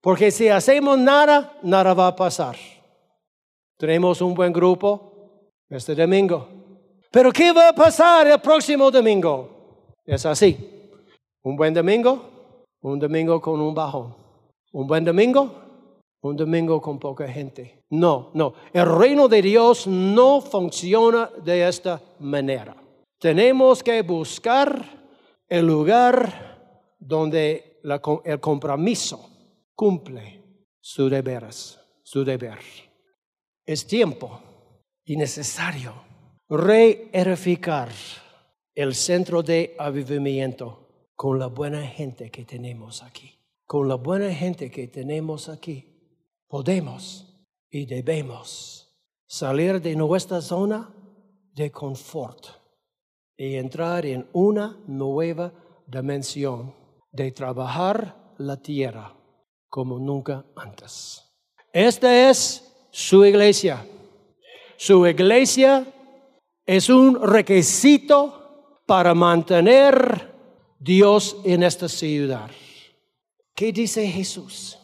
porque 0.00 0.30
si 0.30 0.48
hacemos 0.48 0.98
nada, 0.98 1.58
nada 1.62 1.92
va 1.92 2.06
a 2.06 2.16
pasar. 2.16 2.56
Tenemos 3.80 4.20
un 4.20 4.34
buen 4.34 4.52
grupo 4.52 5.56
este 5.70 5.94
domingo. 5.94 6.46
Pero 7.10 7.32
¿qué 7.32 7.50
va 7.50 7.70
a 7.70 7.74
pasar 7.74 8.26
el 8.26 8.38
próximo 8.38 8.90
domingo? 8.90 9.94
Es 10.04 10.26
así. 10.26 10.54
Un 11.42 11.56
buen 11.56 11.72
domingo, 11.72 12.66
un 12.82 12.98
domingo 12.98 13.40
con 13.40 13.58
un 13.58 13.74
bajón. 13.74 14.14
Un 14.72 14.86
buen 14.86 15.02
domingo, 15.02 15.50
un 16.20 16.36
domingo 16.36 16.78
con 16.78 16.98
poca 16.98 17.26
gente. 17.26 17.86
No, 17.88 18.30
no. 18.34 18.52
El 18.70 18.84
reino 18.84 19.28
de 19.28 19.40
Dios 19.40 19.86
no 19.86 20.42
funciona 20.42 21.30
de 21.42 21.66
esta 21.66 22.02
manera. 22.18 22.76
Tenemos 23.18 23.82
que 23.82 24.02
buscar 24.02 24.84
el 25.48 25.66
lugar 25.66 26.90
donde 26.98 27.80
el 28.24 28.40
compromiso 28.40 29.26
cumple 29.74 30.68
su 30.82 31.08
deberes, 31.08 31.80
su 32.02 32.22
deber. 32.22 32.89
Es 33.70 33.86
tiempo 33.86 34.40
y 35.04 35.16
necesario 35.16 35.94
reedificar 36.48 37.88
el 38.74 38.96
centro 38.96 39.44
de 39.44 39.76
avivamiento 39.78 41.12
con 41.14 41.38
la 41.38 41.46
buena 41.46 41.86
gente 41.86 42.32
que 42.32 42.44
tenemos 42.44 43.00
aquí. 43.04 43.32
Con 43.66 43.86
la 43.86 43.94
buena 43.94 44.34
gente 44.34 44.72
que 44.72 44.88
tenemos 44.88 45.48
aquí, 45.48 45.84
podemos 46.48 47.46
y 47.70 47.86
debemos 47.86 48.92
salir 49.28 49.80
de 49.80 49.94
nuestra 49.94 50.40
zona 50.40 50.92
de 51.54 51.70
confort 51.70 52.46
y 53.36 53.54
entrar 53.54 54.04
en 54.04 54.26
una 54.32 54.80
nueva 54.88 55.52
dimensión 55.86 56.74
de 57.12 57.30
trabajar 57.30 58.34
la 58.38 58.56
tierra 58.56 59.16
como 59.68 60.00
nunca 60.00 60.44
antes. 60.56 61.22
Esta 61.72 62.28
es 62.28 62.69
su 62.90 63.24
iglesia. 63.24 63.86
Su 64.76 65.06
iglesia 65.06 65.86
es 66.66 66.88
un 66.88 67.20
requisito 67.20 68.82
para 68.86 69.14
mantener 69.14 70.32
Dios 70.78 71.36
en 71.44 71.62
esta 71.62 71.88
ciudad. 71.88 72.50
¿Qué 73.54 73.72
dice 73.72 74.06
Jesús? 74.06 74.78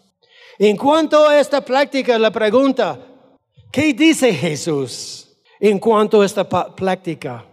En 0.58 0.76
cuanto 0.76 1.26
a 1.26 1.38
esta 1.38 1.60
práctica, 1.60 2.18
la 2.18 2.30
pregunta, 2.30 2.98
¿qué 3.72 3.92
dice 3.92 4.32
Jesús 4.32 5.28
en 5.60 5.78
cuanto 5.78 6.20
a 6.20 6.26
esta 6.26 6.48
práctica? 6.48 7.44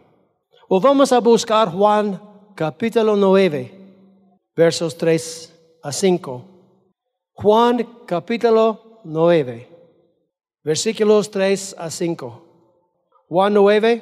O 0.67 0.79
vamos 0.79 1.11
a 1.11 1.19
buscar 1.19 1.69
Juan 1.69 2.21
capítulo 2.55 3.15
9, 3.15 3.71
versos 4.55 4.97
3 4.97 5.53
a 5.83 5.91
5. 5.91 6.45
Juan 7.33 7.87
capítulo 8.05 9.01
9, 9.03 9.72
versículos 10.63 11.29
3 11.29 11.75
a 11.77 11.89
5. 11.89 12.43
Juan 13.27 13.53
9, 13.53 14.01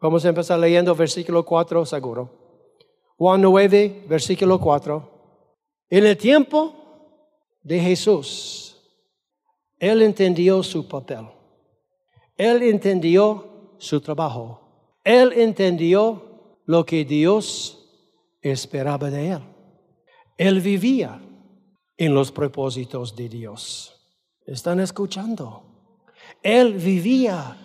vamos 0.00 0.24
a 0.24 0.28
empezar 0.28 0.58
leyendo 0.58 0.94
versículo 0.94 1.44
4 1.44 1.84
seguro. 1.84 2.30
Juan 3.16 3.42
9, 3.42 4.06
versículo 4.08 4.58
4. 4.58 5.10
En 5.90 6.06
el 6.06 6.16
tiempo 6.16 6.74
de 7.62 7.80
Jesús, 7.80 8.76
Él 9.78 10.02
entendió 10.02 10.62
su 10.62 10.88
papel. 10.88 11.26
Él 12.36 12.62
entendió 12.62 13.74
su 13.78 14.00
trabajo. 14.00 14.60
Él 15.04 15.32
entendió 15.34 16.62
lo 16.64 16.86
que 16.86 17.04
Dios 17.04 17.76
esperaba 18.40 19.10
de 19.10 19.32
Él. 19.32 19.42
Él 20.38 20.60
vivía 20.60 21.20
en 21.98 22.14
los 22.14 22.32
propósitos 22.32 23.14
de 23.14 23.28
Dios. 23.28 23.99
¿Están 24.46 24.80
escuchando? 24.80 25.62
Él 26.42 26.74
vivía 26.74 27.56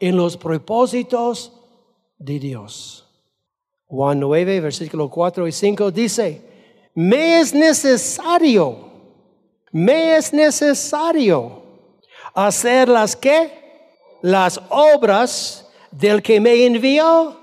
en 0.00 0.16
los 0.16 0.36
propósitos 0.36 1.52
de 2.18 2.38
Dios. 2.38 3.06
Juan 3.86 4.20
9, 4.20 4.60
versículo 4.60 5.08
4 5.08 5.46
y 5.46 5.52
5 5.52 5.90
dice, 5.90 6.42
me 6.94 7.40
es 7.40 7.54
necesario, 7.54 8.90
me 9.70 10.16
es 10.16 10.32
necesario 10.32 11.62
hacer 12.34 12.88
las 12.88 13.14
que, 13.14 13.52
las 14.22 14.60
obras 14.70 15.68
del 15.90 16.22
que 16.22 16.40
me 16.40 16.66
envió. 16.66 17.40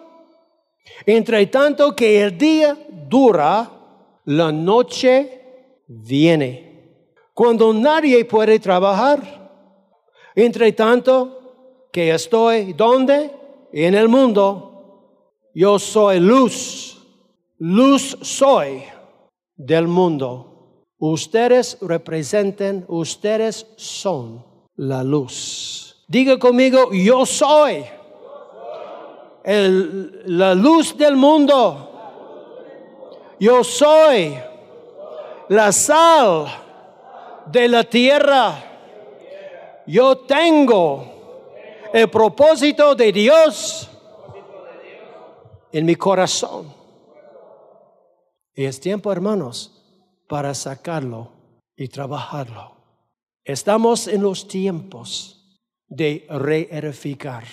Entre 1.06 1.46
tanto 1.48 1.96
que 1.96 2.24
el 2.24 2.38
día 2.38 2.78
dura, 2.90 3.70
la 4.26 4.52
noche 4.52 5.42
viene. 5.88 6.73
Cuando 7.34 7.74
nadie 7.74 8.26
puede 8.26 8.60
trabajar, 8.60 9.20
entre 10.36 10.72
tanto 10.72 11.88
que 11.92 12.12
estoy 12.14 12.74
donde? 12.74 13.32
En 13.72 13.96
el 13.96 14.08
mundo, 14.08 15.50
yo 15.56 15.80
soy 15.80 16.20
luz, 16.20 16.96
luz 17.58 18.18
soy 18.22 18.84
del 19.56 19.88
mundo. 19.88 20.86
Ustedes 21.00 21.78
representan, 21.82 22.86
ustedes 22.88 23.66
son 23.78 24.46
la 24.76 25.04
luz. 25.04 26.06
Diga 26.08 26.38
conmigo, 26.38 26.92
yo 26.94 27.26
soy 27.26 27.84
el- 29.44 30.22
la 30.38 30.54
luz 30.54 30.96
del 30.96 31.16
mundo. 31.16 31.90
Yo 33.40 33.64
soy 33.64 34.36
la 35.50 35.72
sal 35.72 36.63
de 37.48 37.68
la 37.68 37.84
tierra. 37.84 38.74
Yo 39.86 40.20
tengo 40.20 41.90
el 41.94 42.10
propósito 42.10 42.96
de 42.96 43.12
Dios 43.12 43.90
en 45.72 45.86
mi 45.86 45.96
corazón. 45.96 46.74
Y 48.56 48.66
es 48.66 48.80
tiempo, 48.80 49.12
hermanos, 49.12 49.84
para 50.28 50.54
sacarlo 50.54 51.32
y 51.76 51.88
trabajarlo. 51.88 52.76
Estamos 53.44 54.08
en 54.08 54.22
los 54.22 54.48
tiempos 54.48 55.60
de 55.88 56.26
reedificar 56.30 57.44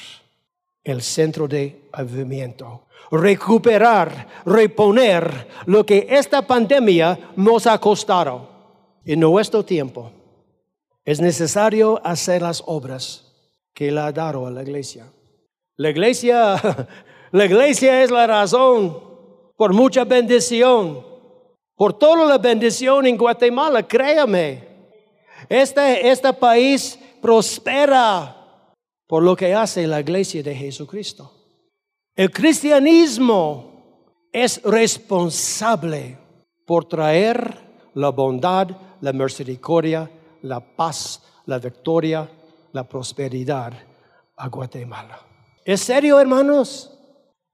el 0.84 1.02
centro 1.02 1.48
de 1.48 1.88
avivamiento, 1.92 2.86
recuperar, 3.10 4.28
reponer 4.46 5.48
lo 5.66 5.84
que 5.84 6.06
esta 6.08 6.46
pandemia 6.46 7.32
nos 7.36 7.66
ha 7.66 7.78
costado 7.78 8.49
en 9.04 9.20
nuestro 9.20 9.64
tiempo. 9.64 10.10
Es 11.04 11.20
necesario 11.20 12.00
hacer 12.04 12.42
las 12.42 12.62
obras 12.66 13.32
que 13.74 13.88
Él 13.88 13.98
ha 13.98 14.12
dado 14.12 14.46
a 14.46 14.50
la 14.50 14.62
iglesia. 14.62 15.06
La 15.76 15.90
iglesia, 15.90 16.60
la 17.32 17.44
iglesia 17.44 18.02
es 18.02 18.10
la 18.10 18.26
razón 18.26 18.98
por 19.56 19.72
mucha 19.72 20.04
bendición, 20.04 21.04
por 21.74 21.94
toda 21.94 22.24
la 22.26 22.38
bendición 22.38 23.06
en 23.06 23.16
Guatemala, 23.16 23.86
créame. 23.86 24.68
Este, 25.48 26.08
este 26.10 26.32
país 26.32 26.98
prospera 27.20 28.36
por 29.06 29.22
lo 29.22 29.34
que 29.34 29.54
hace 29.54 29.86
la 29.86 30.00
iglesia 30.00 30.42
de 30.42 30.54
Jesucristo. 30.54 31.32
El 32.14 32.30
cristianismo 32.30 34.28
es 34.32 34.62
responsable 34.62 36.18
por 36.66 36.84
traer 36.84 37.58
la 37.94 38.10
bondad, 38.10 38.68
la 39.00 39.12
misericordia, 39.12 40.10
la 40.42 40.60
paz, 40.60 41.22
la 41.46 41.58
victoria, 41.58 42.28
la 42.72 42.84
prosperidad 42.84 43.72
a 44.36 44.48
Guatemala. 44.48 45.18
¿Es 45.64 45.80
serio, 45.80 46.18
hermanos? 46.18 46.96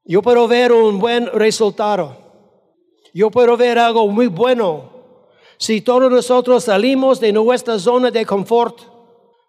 Yo 0.05 0.23
puedo 0.23 0.47
ver 0.47 0.73
un 0.73 0.99
buen 0.99 1.27
resultado. 1.27 2.17
Yo 3.13 3.31
puedo 3.31 3.57
ver 3.57 3.79
algo 3.79 4.07
muy 4.09 4.27
bueno 4.27 4.97
si 5.59 5.81
todos 5.81 6.11
nosotros 6.11 6.65
salimos 6.65 7.19
de 7.19 7.33
nuestra 7.33 7.79
zona 7.79 8.11
de 8.11 8.27
confort 8.27 8.79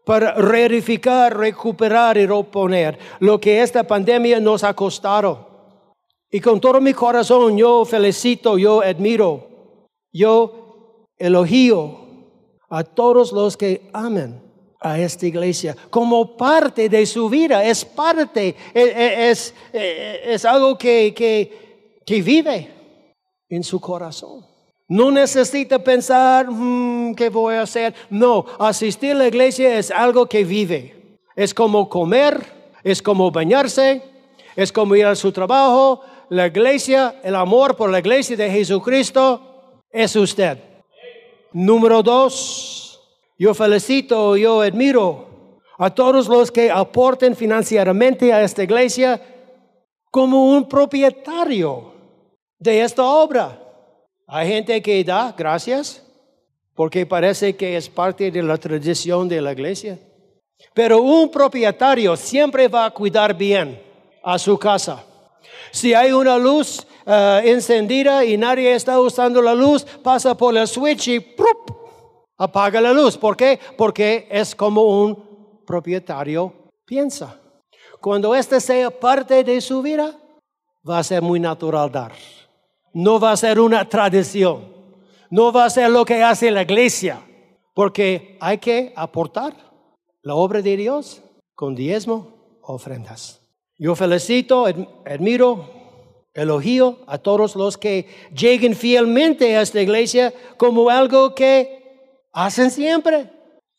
para 0.05 0.33
reedificar, 0.35 1.37
recuperar 1.37 2.17
y 2.17 2.25
reponer 2.25 2.97
lo 3.19 3.39
que 3.39 3.61
esta 3.61 3.83
pandemia 3.83 4.39
nos 4.39 4.63
ha 4.63 4.73
costado. 4.73 5.47
Y 6.31 6.39
con 6.39 6.61
todo 6.61 6.79
mi 6.79 6.93
corazón 6.93 7.57
yo 7.57 7.83
felicito, 7.83 8.57
yo 8.57 8.81
admiro, 8.81 9.47
yo 10.13 10.56
elogio 11.17 11.99
a 12.69 12.83
todos 12.83 13.31
los 13.31 13.55
que 13.55 13.89
aman 13.93 14.41
a 14.79 14.99
esta 14.99 15.25
iglesia 15.25 15.75
como 15.89 16.37
parte 16.37 16.87
de 16.89 17.05
su 17.05 17.29
vida, 17.29 17.63
es 17.63 17.83
parte, 17.83 18.55
es, 18.73 19.53
es, 19.73 20.23
es 20.23 20.45
algo 20.45 20.77
que, 20.77 21.13
que, 21.15 21.99
que 22.05 22.21
vive 22.21 22.69
en 23.49 23.63
su 23.63 23.79
corazón. 23.79 24.45
No 24.89 25.11
necesita 25.11 25.79
pensar, 25.79 26.49
"Mm, 26.49 27.15
¿qué 27.15 27.29
voy 27.29 27.55
a 27.55 27.63
hacer? 27.63 27.93
No, 28.09 28.45
asistir 28.59 29.11
a 29.11 29.15
la 29.15 29.27
iglesia 29.27 29.77
es 29.77 29.91
algo 29.91 30.27
que 30.27 30.45
vive. 30.45 31.19
Es 31.35 31.53
como 31.53 31.89
comer, 31.89 32.45
es 32.83 33.01
como 33.01 33.29
bañarse, 33.31 34.01
es 34.55 34.71
como 34.71 34.95
ir 34.95 35.05
a 35.05 35.15
su 35.15 35.31
trabajo, 35.31 36.01
la 36.29 36.47
iglesia, 36.47 37.19
el 37.23 37.35
amor 37.35 37.75
por 37.75 37.89
la 37.89 37.99
iglesia 37.99 38.35
de 38.37 38.49
Jesucristo 38.49 39.83
es 39.91 40.15
usted. 40.15 40.57
Número 41.59 42.03
dos, 42.03 43.01
yo 43.39 43.51
felicito, 43.55 44.37
yo 44.37 44.61
admiro 44.61 45.59
a 45.79 45.89
todos 45.89 46.27
los 46.27 46.51
que 46.51 46.69
aporten 46.69 47.35
financieramente 47.35 48.31
a 48.31 48.43
esta 48.43 48.61
iglesia 48.61 49.19
como 50.11 50.51
un 50.51 50.69
propietario 50.69 51.93
de 52.59 52.81
esta 52.81 53.03
obra. 53.03 53.59
Hay 54.27 54.47
gente 54.49 54.79
que 54.83 55.03
da 55.03 55.33
gracias 55.35 56.05
porque 56.75 57.07
parece 57.07 57.55
que 57.55 57.75
es 57.75 57.89
parte 57.89 58.29
de 58.29 58.43
la 58.43 58.57
tradición 58.57 59.27
de 59.27 59.41
la 59.41 59.53
iglesia. 59.53 59.97
Pero 60.75 61.01
un 61.01 61.31
propietario 61.31 62.15
siempre 62.15 62.67
va 62.67 62.85
a 62.85 62.91
cuidar 62.91 63.35
bien 63.35 63.81
a 64.23 64.37
su 64.37 64.59
casa. 64.59 65.03
Si 65.71 65.93
hay 65.93 66.11
una 66.11 66.37
luz 66.37 66.85
eh, 67.05 67.41
encendida 67.45 68.25
y 68.25 68.37
nadie 68.37 68.73
está 68.73 68.99
usando 68.99 69.41
la 69.41 69.53
luz, 69.53 69.83
pasa 70.03 70.35
por 70.35 70.55
el 70.57 70.67
switch 70.67 71.07
y 71.07 71.19
¡prup! 71.19 71.77
apaga 72.37 72.79
la 72.79 72.93
luz. 72.93 73.17
¿Por 73.17 73.35
qué? 73.35 73.59
Porque 73.77 74.27
es 74.29 74.55
como 74.55 74.83
un 74.83 75.63
propietario 75.65 76.53
piensa. 76.85 77.39
Cuando 77.99 78.33
este 78.33 78.61
sea 78.61 78.89
parte 78.91 79.43
de 79.43 79.59
su 79.59 79.81
vida, 79.81 80.15
va 80.87 80.99
a 80.99 81.03
ser 81.03 81.21
muy 81.21 81.39
natural 81.39 81.91
dar. 81.91 82.13
No 82.93 83.19
va 83.19 83.31
a 83.31 83.37
ser 83.37 83.59
una 83.59 83.87
tradición. 83.87 84.73
No 85.29 85.51
va 85.51 85.65
a 85.65 85.69
ser 85.69 85.89
lo 85.89 86.05
que 86.05 86.23
hace 86.23 86.49
la 86.51 86.61
iglesia. 86.61 87.21
Porque 87.73 88.37
hay 88.39 88.57
que 88.57 88.93
aportar 88.95 89.53
la 90.21 90.35
obra 90.35 90.61
de 90.61 90.77
Dios 90.77 91.21
con 91.53 91.75
diezmo, 91.75 92.59
ofrendas. 92.61 93.41
Yo 93.77 93.95
felicito, 93.95 94.65
admiro, 95.05 95.69
elogio 96.33 96.99
a 97.07 97.17
todos 97.17 97.55
los 97.55 97.77
que 97.77 98.07
lleguen 98.33 98.75
fielmente 98.75 99.57
a 99.57 99.61
esta 99.61 99.81
iglesia 99.81 100.33
como 100.57 100.89
algo 100.89 101.33
que 101.33 102.27
hacen 102.31 102.71
siempre. 102.71 103.29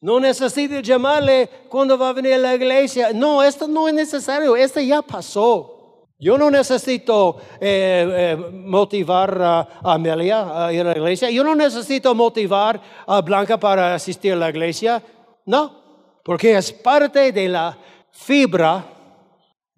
No 0.01 0.21
necesito 0.21 0.79
llamarle 0.81 1.49
cuando 1.69 1.99
va 1.99 2.11
a 2.11 2.13
venir 2.13 2.35
a 2.35 2.39
la 2.39 2.55
iglesia. 2.55 3.13
No, 3.13 3.43
esto 3.43 3.67
no 3.67 3.89
es 3.89 3.95
necesario, 3.95 4.57
esto 4.57 4.81
ya 4.81 5.03
pasó. 5.03 6.07
Yo 6.21 6.37
no 6.37 6.51
necesito 6.51 7.37
eh, 7.61 8.07
eh, 8.11 8.37
motivar 8.37 9.41
a 9.41 9.69
Amelia 9.85 10.67
a 10.67 10.73
ir 10.73 10.81
a 10.81 10.91
la 10.91 10.97
iglesia. 10.97 11.31
Yo 11.31 11.45
no 11.45 11.55
necesito 11.55 12.13
motivar 12.15 12.81
a 13.07 13.21
Blanca 13.21 13.59
para 13.59 13.95
asistir 13.95 14.33
a 14.33 14.37
la 14.37 14.51
iglesia. 14.51 15.01
No, 15.47 16.21
porque 16.25 16.57
es 16.57 16.73
parte 16.73 17.31
de 17.31 17.49
la 17.49 17.79
fibra 18.11 18.98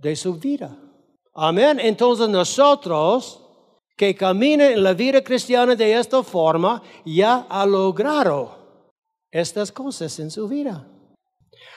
de 0.01 0.17
su 0.17 0.35
vida. 0.35 0.77
Amén. 1.35 1.79
Entonces 1.81 2.29
nosotros 2.29 3.41
que 3.97 4.15
caminen 4.15 4.73
en 4.73 4.83
la 4.83 4.95
vida 4.95 5.23
cristiana 5.23 5.75
de 5.75 5.93
esta 5.93 6.23
forma 6.23 6.83
ya 7.05 7.47
ha 7.49 7.67
logrado 7.67 8.57
estas 9.31 9.71
cosas 9.71 10.19
en 10.19 10.31
su 10.31 10.49
vida. 10.49 10.87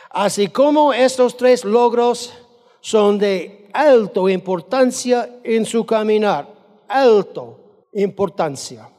Así 0.09 0.47
como 0.47 0.93
estos 0.93 1.35
tres 1.35 1.65
logros 1.65 2.33
son 2.79 3.17
de 3.17 3.69
alto 3.73 4.29
importancia 4.29 5.39
en 5.43 5.65
su 5.65 5.85
caminar, 5.85 6.47
alto 6.87 7.87
importancia. 7.93 8.89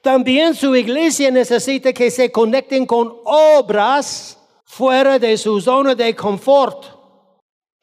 También 0.00 0.54
su 0.54 0.74
iglesia 0.74 1.30
necesita 1.30 1.92
que 1.92 2.10
se 2.10 2.30
conecten 2.30 2.86
con 2.86 3.16
obras 3.24 4.38
fuera 4.64 5.18
de 5.18 5.36
su 5.36 5.60
zona 5.60 5.94
de 5.94 6.14
confort, 6.14 6.95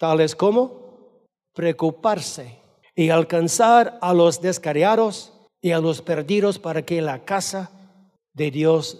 tales 0.03 0.35
como 0.35 1.17
preocuparse 1.53 2.59
y 2.93 3.09
alcanzar 3.09 3.97
a 4.01 4.13
los 4.13 4.41
descarriados 4.41 5.31
y 5.61 5.71
a 5.71 5.79
los 5.79 6.01
perdidos 6.01 6.59
para 6.59 6.81
que 6.81 7.01
la 7.01 7.23
casa 7.23 7.71
de 8.33 8.51
Dios 8.51 8.97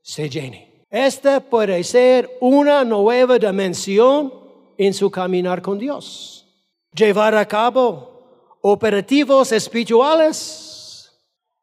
se 0.00 0.30
llene. 0.30 0.86
Esta 0.88 1.40
puede 1.40 1.84
ser 1.84 2.38
una 2.40 2.82
nueva 2.82 3.38
dimensión 3.38 4.32
en 4.78 4.94
su 4.94 5.10
caminar 5.10 5.60
con 5.60 5.78
Dios 5.78 6.46
llevar 6.94 7.34
a 7.34 7.46
cabo 7.46 8.56
operativos 8.62 9.52
espirituales 9.52 11.12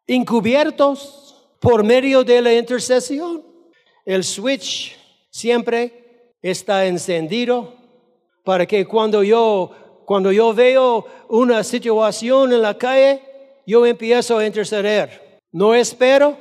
encubiertos 0.06 1.36
por 1.60 1.84
medio 1.84 2.24
de 2.24 2.40
la 2.40 2.54
intercesión. 2.54 3.44
El 4.06 4.24
switch 4.24 4.96
siempre 5.32 6.36
está 6.40 6.86
encendido 6.86 7.75
para 8.46 8.66
que 8.66 8.86
cuando 8.86 9.24
yo 9.24 9.72
cuando 10.06 10.32
yo 10.32 10.54
veo 10.54 11.06
una 11.30 11.64
situación 11.64 12.54
en 12.54 12.62
la 12.62 12.78
calle, 12.78 13.22
yo 13.66 13.86
empiezo 13.86 14.38
a 14.38 14.46
interceder. 14.46 15.42
No 15.52 15.74
espero 15.74 16.38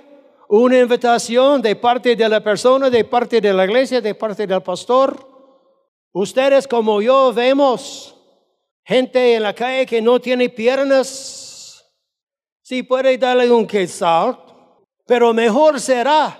una 0.48 0.78
invitación 0.78 1.62
de 1.62 1.74
parte 1.74 2.14
de 2.14 2.28
la 2.28 2.40
persona, 2.40 2.90
de 2.90 3.04
parte 3.04 3.40
de 3.40 3.52
la 3.52 3.64
iglesia, 3.64 4.00
de 4.00 4.14
parte 4.14 4.46
del 4.46 4.62
pastor. 4.62 5.26
Ustedes 6.12 6.68
como 6.68 7.00
yo 7.00 7.32
vemos 7.32 8.14
gente 8.84 9.34
en 9.34 9.42
la 9.42 9.54
calle 9.54 9.86
que 9.86 10.02
no 10.02 10.20
tiene 10.20 10.50
piernas, 10.50 11.90
sí 12.62 12.82
puede 12.82 13.16
darle 13.16 13.50
un 13.50 13.66
quesal, 13.66 14.38
pero 15.06 15.32
mejor 15.32 15.80
será. 15.80 16.38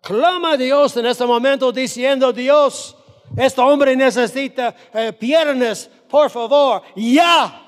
Clama 0.00 0.52
a 0.52 0.56
Dios 0.56 0.96
en 0.96 1.06
este 1.06 1.26
momento 1.26 1.70
diciendo, 1.70 2.32
Dios, 2.32 2.95
este 3.36 3.60
hombre 3.60 3.96
necesita 3.96 4.74
eh, 4.92 5.12
piernas, 5.12 5.90
por 6.08 6.30
favor, 6.30 6.82
ya. 6.94 7.62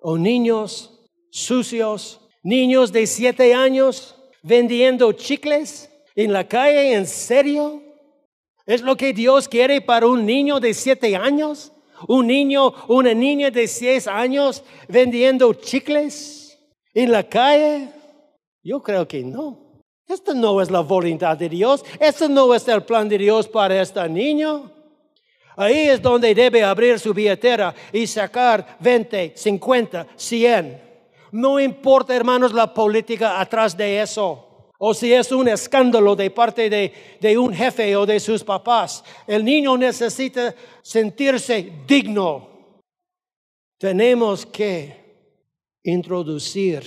O 0.00 0.18
niños 0.18 0.90
sucios, 1.30 2.20
niños 2.42 2.92
de 2.92 3.06
siete 3.06 3.54
años 3.54 4.16
vendiendo 4.42 5.12
chicles 5.12 5.88
en 6.14 6.32
la 6.32 6.46
calle, 6.46 6.94
¿en 6.94 7.06
serio? 7.06 7.82
¿Es 8.66 8.82
lo 8.82 8.96
que 8.96 9.12
Dios 9.12 9.48
quiere 9.48 9.80
para 9.80 10.06
un 10.06 10.26
niño 10.26 10.60
de 10.60 10.74
siete 10.74 11.16
años? 11.16 11.72
un 12.08 12.26
niño, 12.26 12.74
una 12.88 13.14
niña 13.14 13.50
de 13.50 13.66
seis 13.66 14.06
años 14.06 14.62
vendiendo 14.88 15.52
chicles 15.54 16.58
en 16.94 17.12
la 17.12 17.22
calle? 17.28 17.88
Yo 18.62 18.82
creo 18.82 19.06
que 19.06 19.22
no. 19.22 19.61
Esta 20.06 20.34
no 20.34 20.60
es 20.60 20.70
la 20.70 20.80
voluntad 20.80 21.36
de 21.36 21.48
Dios. 21.48 21.84
Este 21.98 22.28
no 22.28 22.54
es 22.54 22.66
el 22.68 22.82
plan 22.82 23.08
de 23.08 23.18
Dios 23.18 23.48
para 23.48 23.80
este 23.80 24.08
niño. 24.08 24.70
Ahí 25.56 25.88
es 25.88 26.00
donde 26.00 26.34
debe 26.34 26.62
abrir 26.62 26.98
su 26.98 27.12
billetera 27.12 27.74
y 27.92 28.06
sacar 28.06 28.78
20, 28.80 29.34
50, 29.36 30.06
100. 30.16 30.82
No 31.32 31.60
importa, 31.60 32.14
hermanos, 32.14 32.52
la 32.52 32.72
política 32.72 33.40
atrás 33.40 33.76
de 33.76 34.00
eso 34.00 34.48
o 34.84 34.92
si 34.92 35.12
es 35.12 35.30
un 35.30 35.46
escándalo 35.46 36.16
de 36.16 36.28
parte 36.28 36.68
de, 36.68 37.38
un 37.38 37.54
jefe 37.54 37.94
o 37.94 38.04
de 38.04 38.18
sus 38.18 38.42
papás. 38.42 39.04
El 39.28 39.44
niño 39.44 39.76
necesita 39.76 40.52
sentirse 40.82 41.84
digno. 41.86 42.48
Tenemos 43.78 44.44
que 44.44 45.38
introducir 45.84 46.82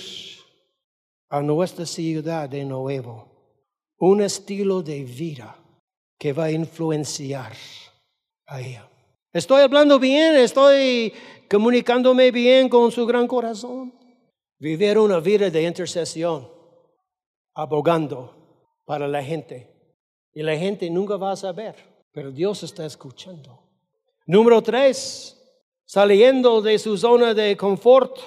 a 1.28 1.40
nuestra 1.42 1.86
ciudad 1.86 2.48
de 2.48 2.64
nuevo 2.64 3.36
un 3.98 4.22
estilo 4.22 4.82
de 4.82 5.04
vida 5.04 5.56
que 6.18 6.32
va 6.32 6.44
a 6.44 6.50
influenciar 6.50 7.52
a 8.46 8.60
ella. 8.60 8.88
Estoy 9.32 9.62
hablando 9.62 9.98
bien, 9.98 10.36
estoy 10.36 11.12
comunicándome 11.50 12.30
bien 12.30 12.68
con 12.68 12.90
su 12.90 13.06
gran 13.06 13.26
corazón. 13.26 13.92
Vivir 14.58 14.98
una 14.98 15.20
vida 15.20 15.50
de 15.50 15.62
intercesión 15.62 16.48
abogando 17.54 18.34
para 18.84 19.06
la 19.06 19.22
gente. 19.22 19.72
Y 20.32 20.42
la 20.42 20.56
gente 20.56 20.88
nunca 20.90 21.16
va 21.16 21.32
a 21.32 21.36
saber, 21.36 21.74
pero 22.12 22.30
Dios 22.30 22.62
está 22.62 22.86
escuchando. 22.86 23.62
Número 24.26 24.62
tres, 24.62 25.36
saliendo 25.84 26.60
de 26.62 26.78
su 26.78 26.96
zona 26.96 27.34
de 27.34 27.56
confort. 27.56 28.18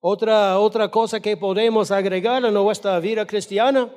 Otra, 0.00 0.58
otra 0.58 0.88
cosa 0.90 1.20
que 1.20 1.36
podemos 1.36 1.90
agregar 1.90 2.44
a 2.44 2.50
nuestra 2.50 3.00
vida 3.00 3.26
cristiana 3.26 3.92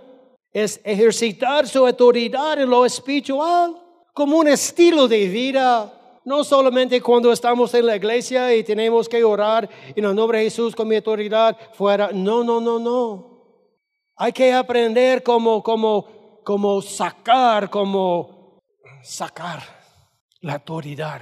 es 0.52 0.82
ejercitar 0.84 1.68
su 1.68 1.86
autoridad 1.86 2.60
en 2.60 2.70
lo 2.70 2.86
espiritual 2.86 3.76
como 4.14 4.38
un 4.38 4.48
estilo 4.48 5.08
de 5.08 5.28
vida. 5.28 6.20
No 6.26 6.44
solamente 6.44 7.02
cuando 7.02 7.32
estamos 7.32 7.74
en 7.74 7.86
la 7.86 7.96
iglesia 7.96 8.54
y 8.56 8.64
tenemos 8.64 9.08
que 9.08 9.24
orar 9.24 9.70
en 9.96 10.06
el 10.06 10.16
nombre 10.16 10.40
de 10.40 10.46
Jesús 10.46 10.76
con 10.76 10.88
mi 10.88 10.96
autoridad 10.96 11.58
fuera. 11.74 12.12
No, 12.12 12.44
no, 12.44 12.60
no, 12.60 12.80
no. 12.80 13.32
Hay 14.16 14.32
que 14.32 14.54
aprender 14.54 15.24
cómo, 15.24 15.64
cómo, 15.64 16.42
cómo 16.44 16.82
sacar, 16.82 17.70
cómo 17.70 18.60
sacar 19.04 19.62
la 20.42 20.54
autoridad 20.54 21.22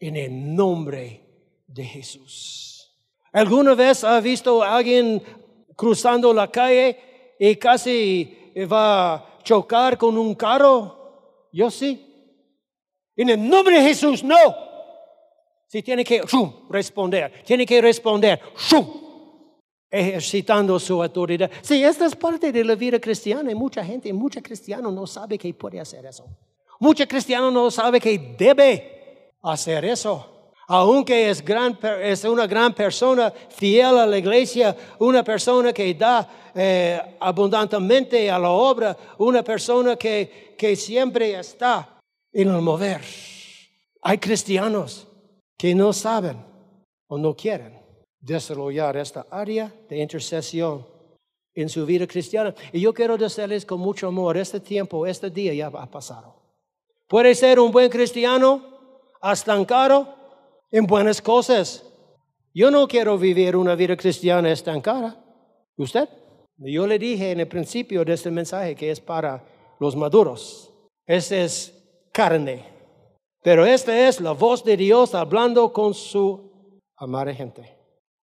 en 0.00 0.16
el 0.16 0.54
nombre 0.54 1.64
de 1.66 1.84
Jesús. 1.84 2.71
¿Alguna 3.32 3.74
vez 3.74 4.04
ha 4.04 4.20
visto 4.20 4.62
a 4.62 4.76
alguien 4.76 5.22
cruzando 5.74 6.32
la 6.34 6.50
calle 6.50 7.34
y 7.38 7.56
casi 7.56 8.52
va 8.70 9.14
a 9.14 9.38
chocar 9.42 9.96
con 9.96 10.18
un 10.18 10.34
carro? 10.34 11.48
Yo 11.52 11.70
sí. 11.70 12.08
En 13.16 13.30
el 13.30 13.48
nombre 13.48 13.76
de 13.76 13.88
Jesús, 13.88 14.22
no. 14.22 14.36
Si 15.66 15.82
tiene 15.82 16.04
que 16.04 16.22
responder, 16.68 17.42
tiene 17.44 17.64
que 17.64 17.80
responder, 17.80 18.40
¡shum! 18.56 19.02
ejercitando 19.92 20.80
su 20.80 21.02
autoridad. 21.02 21.50
Sí, 21.60 21.84
esta 21.84 22.06
es 22.06 22.16
parte 22.16 22.50
de 22.50 22.64
la 22.64 22.74
vida 22.74 22.98
cristiana 22.98 23.52
y 23.52 23.54
mucha 23.54 23.84
gente, 23.84 24.10
mucha 24.12 24.40
cristiano 24.40 24.90
no 24.90 25.06
sabe 25.06 25.36
que 25.36 25.52
puede 25.52 25.78
hacer 25.78 26.06
eso. 26.06 26.24
Mucha 26.80 27.06
cristiano 27.06 27.50
no 27.50 27.70
sabe 27.70 28.00
que 28.00 28.18
debe 28.38 29.34
hacer 29.42 29.84
eso. 29.84 30.31
Aunque 30.74 31.28
es, 31.28 32.24
una 32.24 32.46
gran 32.46 32.72
persona 32.72 33.30
fiel 33.30 33.98
a 33.98 34.06
la 34.06 34.16
iglesia, 34.16 34.74
una 35.00 35.22
persona 35.22 35.70
que 35.70 35.92
da 35.92 36.50
eh, 36.54 36.98
abundantemente 37.20 38.30
a 38.30 38.38
la 38.38 38.48
obra, 38.48 38.96
una 39.18 39.42
persona 39.42 39.96
que, 39.96 40.54
que 40.56 40.74
siempre 40.74 41.38
está 41.38 41.98
en 42.32 42.48
el 42.48 42.62
mover. 42.62 43.02
Hay 44.00 44.16
cristianos 44.16 45.06
que 45.58 45.74
no 45.74 45.92
saben 45.92 46.42
o 47.06 47.18
no 47.18 47.36
quieren 47.36 47.78
desarrollar 48.18 48.96
esta 48.96 49.26
área 49.30 49.70
de 49.90 49.98
intercesión 49.98 50.86
en 51.54 51.68
su 51.68 51.84
vida 51.84 52.06
cristiana. 52.06 52.54
Y 52.72 52.80
yo 52.80 52.94
quiero 52.94 53.18
decirles 53.18 53.66
con 53.66 53.78
mucho 53.78 54.08
amor, 54.08 54.38
este 54.38 54.58
tiempo, 54.58 55.06
este 55.06 55.28
día 55.28 55.52
ya 55.52 55.66
ha 55.66 55.90
pasado. 55.90 56.34
Puede 57.08 57.34
ser 57.34 57.60
un 57.60 57.70
buen 57.70 57.90
cristiano, 57.90 58.62
estancado 59.22 60.21
en 60.72 60.86
buenas 60.86 61.22
cosas. 61.22 61.84
Yo 62.54 62.70
no 62.70 62.88
quiero 62.88 63.16
vivir 63.18 63.54
una 63.54 63.76
vida 63.76 63.96
cristiana 63.96 64.50
estancada. 64.50 65.22
¿Usted? 65.76 66.08
Yo 66.56 66.86
le 66.86 66.98
dije 66.98 67.30
en 67.30 67.40
el 67.40 67.48
principio 67.48 68.04
de 68.04 68.14
este 68.14 68.30
mensaje 68.30 68.74
que 68.74 68.90
es 68.90 69.00
para 69.00 69.44
los 69.78 69.94
maduros. 69.94 70.72
Esta 71.06 71.36
es 71.36 72.08
carne. 72.12 72.64
Pero 73.42 73.66
esta 73.66 74.08
es 74.08 74.20
la 74.20 74.32
voz 74.32 74.64
de 74.64 74.76
Dios 74.76 75.14
hablando 75.14 75.72
con 75.72 75.94
su 75.94 76.80
amada 76.96 77.34
gente. 77.34 77.76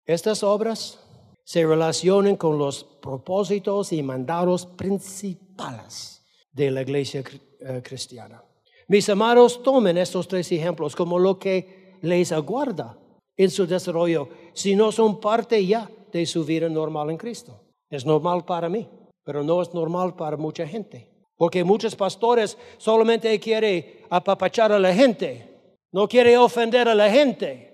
Estas 0.05 0.43
obras 0.43 0.99
se 1.43 1.65
relacionan 1.65 2.35
con 2.35 2.57
los 2.57 2.83
propósitos 2.83 3.91
y 3.91 4.01
mandados 4.01 4.65
principales 4.65 6.23
de 6.51 6.71
la 6.71 6.81
iglesia 6.81 7.23
eh, 7.59 7.81
cristiana. 7.83 8.43
Mis 8.87 9.09
amados, 9.09 9.61
tomen 9.61 9.97
estos 9.97 10.27
tres 10.27 10.51
ejemplos 10.51 10.95
como 10.95 11.19
lo 11.19 11.37
que 11.37 11.78
les 12.01 12.31
aguarda 12.31 12.97
en 13.37 13.49
su 13.49 13.65
desarrollo 13.65 14.29
si 14.53 14.75
no 14.75 14.91
son 14.91 15.19
parte 15.19 15.65
ya 15.65 15.89
de 16.11 16.25
su 16.25 16.43
vida 16.43 16.69
normal 16.69 17.09
en 17.09 17.17
Cristo. 17.17 17.59
Es 17.89 18.05
normal 18.05 18.45
para 18.45 18.69
mí, 18.69 18.87
pero 19.23 19.43
no 19.43 19.61
es 19.61 19.73
normal 19.73 20.15
para 20.15 20.37
mucha 20.37 20.67
gente. 20.67 21.09
Porque 21.35 21.63
muchos 21.63 21.95
pastores 21.95 22.57
solamente 22.77 23.39
quieren 23.39 24.01
apapachar 24.09 24.71
a 24.71 24.79
la 24.79 24.93
gente, 24.93 25.75
no 25.91 26.07
quiere 26.07 26.37
ofender 26.37 26.87
a 26.89 26.95
la 26.95 27.09
gente 27.09 27.69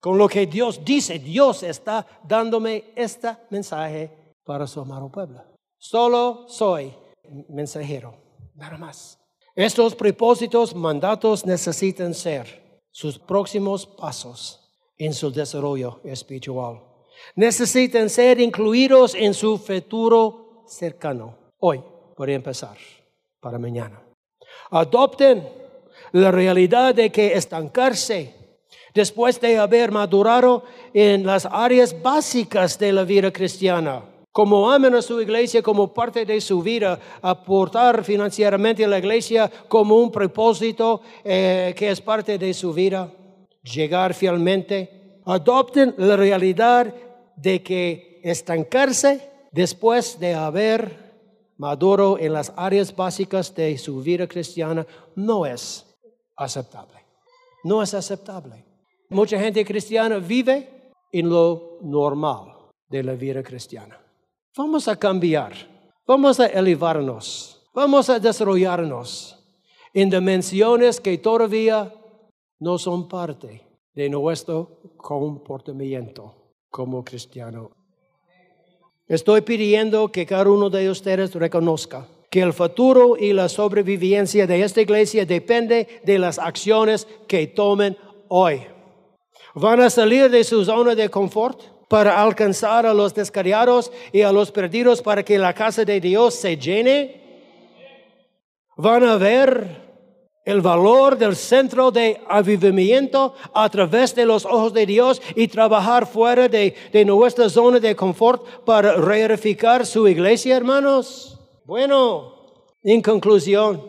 con 0.00 0.16
lo 0.16 0.26
que 0.28 0.46
Dios 0.46 0.82
dice. 0.84 1.18
Dios 1.18 1.62
está 1.62 2.06
dándome 2.26 2.84
este 2.96 3.36
mensaje 3.50 4.10
para 4.44 4.66
su 4.66 4.80
amado 4.80 5.10
pueblo. 5.10 5.44
Solo 5.76 6.46
soy 6.48 6.92
mensajero, 7.48 8.14
nada 8.54 8.78
más. 8.78 9.18
Estos 9.54 9.94
propósitos, 9.94 10.74
mandatos 10.74 11.44
necesitan 11.44 12.14
ser 12.14 12.69
sus 12.90 13.18
próximos 13.18 13.86
pasos 13.86 14.60
en 14.98 15.14
su 15.14 15.30
desarrollo 15.30 16.00
espiritual. 16.04 16.82
Necesitan 17.34 18.08
ser 18.08 18.40
incluidos 18.40 19.14
en 19.14 19.34
su 19.34 19.58
futuro 19.58 20.64
cercano. 20.66 21.36
Hoy, 21.58 21.82
por 22.16 22.30
empezar, 22.30 22.76
para 23.40 23.58
mañana. 23.58 24.02
Adopten 24.70 25.48
la 26.12 26.30
realidad 26.30 26.94
de 26.94 27.10
que 27.10 27.34
estancarse 27.34 28.34
después 28.94 29.40
de 29.40 29.58
haber 29.58 29.92
madurado 29.92 30.64
en 30.92 31.24
las 31.24 31.46
áreas 31.46 32.00
básicas 32.02 32.78
de 32.78 32.92
la 32.92 33.04
vida 33.04 33.32
cristiana. 33.32 34.04
Como 34.32 34.70
aman 34.70 34.94
a 34.94 35.02
su 35.02 35.20
iglesia 35.20 35.60
como 35.60 35.92
parte 35.92 36.24
de 36.24 36.40
su 36.40 36.62
vida, 36.62 36.98
aportar 37.20 38.04
financieramente 38.04 38.84
a 38.84 38.88
la 38.88 38.98
iglesia 38.98 39.50
como 39.68 39.96
un 39.96 40.12
propósito 40.12 41.00
eh, 41.24 41.74
que 41.76 41.90
es 41.90 42.00
parte 42.00 42.38
de 42.38 42.54
su 42.54 42.72
vida, 42.72 43.12
llegar 43.62 44.14
fielmente. 44.14 45.20
Adopten 45.26 45.94
la 45.98 46.16
realidad 46.16 46.94
de 47.36 47.62
que 47.62 48.20
estancarse 48.22 49.30
después 49.50 50.20
de 50.20 50.34
haber 50.34 51.10
maduro 51.56 52.16
en 52.18 52.32
las 52.32 52.52
áreas 52.56 52.94
básicas 52.94 53.54
de 53.54 53.76
su 53.78 54.00
vida 54.00 54.26
cristiana 54.26 54.86
no 55.16 55.44
es 55.44 55.86
aceptable. 56.36 57.00
No 57.64 57.82
es 57.82 57.92
aceptable. 57.94 58.64
Mucha 59.10 59.38
gente 59.38 59.64
cristiana 59.64 60.18
vive 60.18 60.92
en 61.12 61.28
lo 61.28 61.78
normal 61.82 62.54
de 62.88 63.02
la 63.02 63.14
vida 63.14 63.42
cristiana. 63.42 63.98
Vamos 64.56 64.88
a 64.88 64.96
cambiar, 64.96 65.52
vamos 66.04 66.40
a 66.40 66.46
elevarnos, 66.46 67.62
vamos 67.72 68.10
a 68.10 68.18
desarrollarnos 68.18 69.38
en 69.94 70.10
dimensiones 70.10 71.00
que 71.00 71.18
todavía 71.18 71.94
no 72.58 72.76
son 72.76 73.06
parte 73.06 73.62
de 73.94 74.08
nuestro 74.10 74.80
comportamiento 74.96 76.34
como 76.68 77.04
cristiano. 77.04 77.70
Estoy 79.06 79.42
pidiendo 79.42 80.10
que 80.10 80.26
cada 80.26 80.50
uno 80.50 80.68
de 80.68 80.90
ustedes 80.90 81.32
reconozca 81.32 82.08
que 82.28 82.40
el 82.40 82.52
futuro 82.52 83.16
y 83.16 83.32
la 83.32 83.48
sobrevivencia 83.48 84.48
de 84.48 84.62
esta 84.64 84.80
iglesia 84.80 85.24
depende 85.24 86.00
de 86.04 86.18
las 86.18 86.40
acciones 86.40 87.06
que 87.28 87.46
tomen 87.46 87.96
hoy. 88.26 88.62
Van 89.54 89.80
a 89.80 89.90
salir 89.90 90.28
de 90.28 90.42
su 90.42 90.64
zona 90.64 90.96
de 90.96 91.08
confort 91.08 91.69
para 91.90 92.22
alcanzar 92.22 92.86
a 92.86 92.94
los 92.94 93.12
descarriados 93.12 93.90
y 94.12 94.22
a 94.22 94.30
los 94.30 94.52
perdidos 94.52 95.02
para 95.02 95.24
que 95.24 95.36
la 95.36 95.52
casa 95.52 95.84
de 95.84 96.00
Dios 96.00 96.36
se 96.36 96.56
llene. 96.56 97.20
Van 98.76 99.02
a 99.02 99.16
ver 99.16 99.90
el 100.44 100.60
valor 100.60 101.18
del 101.18 101.34
centro 101.34 101.90
de 101.90 102.20
avivamiento 102.28 103.34
a 103.52 103.68
través 103.68 104.14
de 104.14 104.24
los 104.24 104.44
ojos 104.44 104.72
de 104.72 104.86
Dios 104.86 105.20
y 105.34 105.48
trabajar 105.48 106.06
fuera 106.06 106.46
de, 106.46 106.76
de 106.92 107.04
nuestra 107.04 107.48
zona 107.48 107.80
de 107.80 107.96
confort 107.96 108.64
para 108.64 108.94
reedificar 108.94 109.84
su 109.84 110.06
iglesia, 110.06 110.56
hermanos. 110.56 111.40
Bueno, 111.64 112.34
en 112.84 113.02
conclusión, 113.02 113.82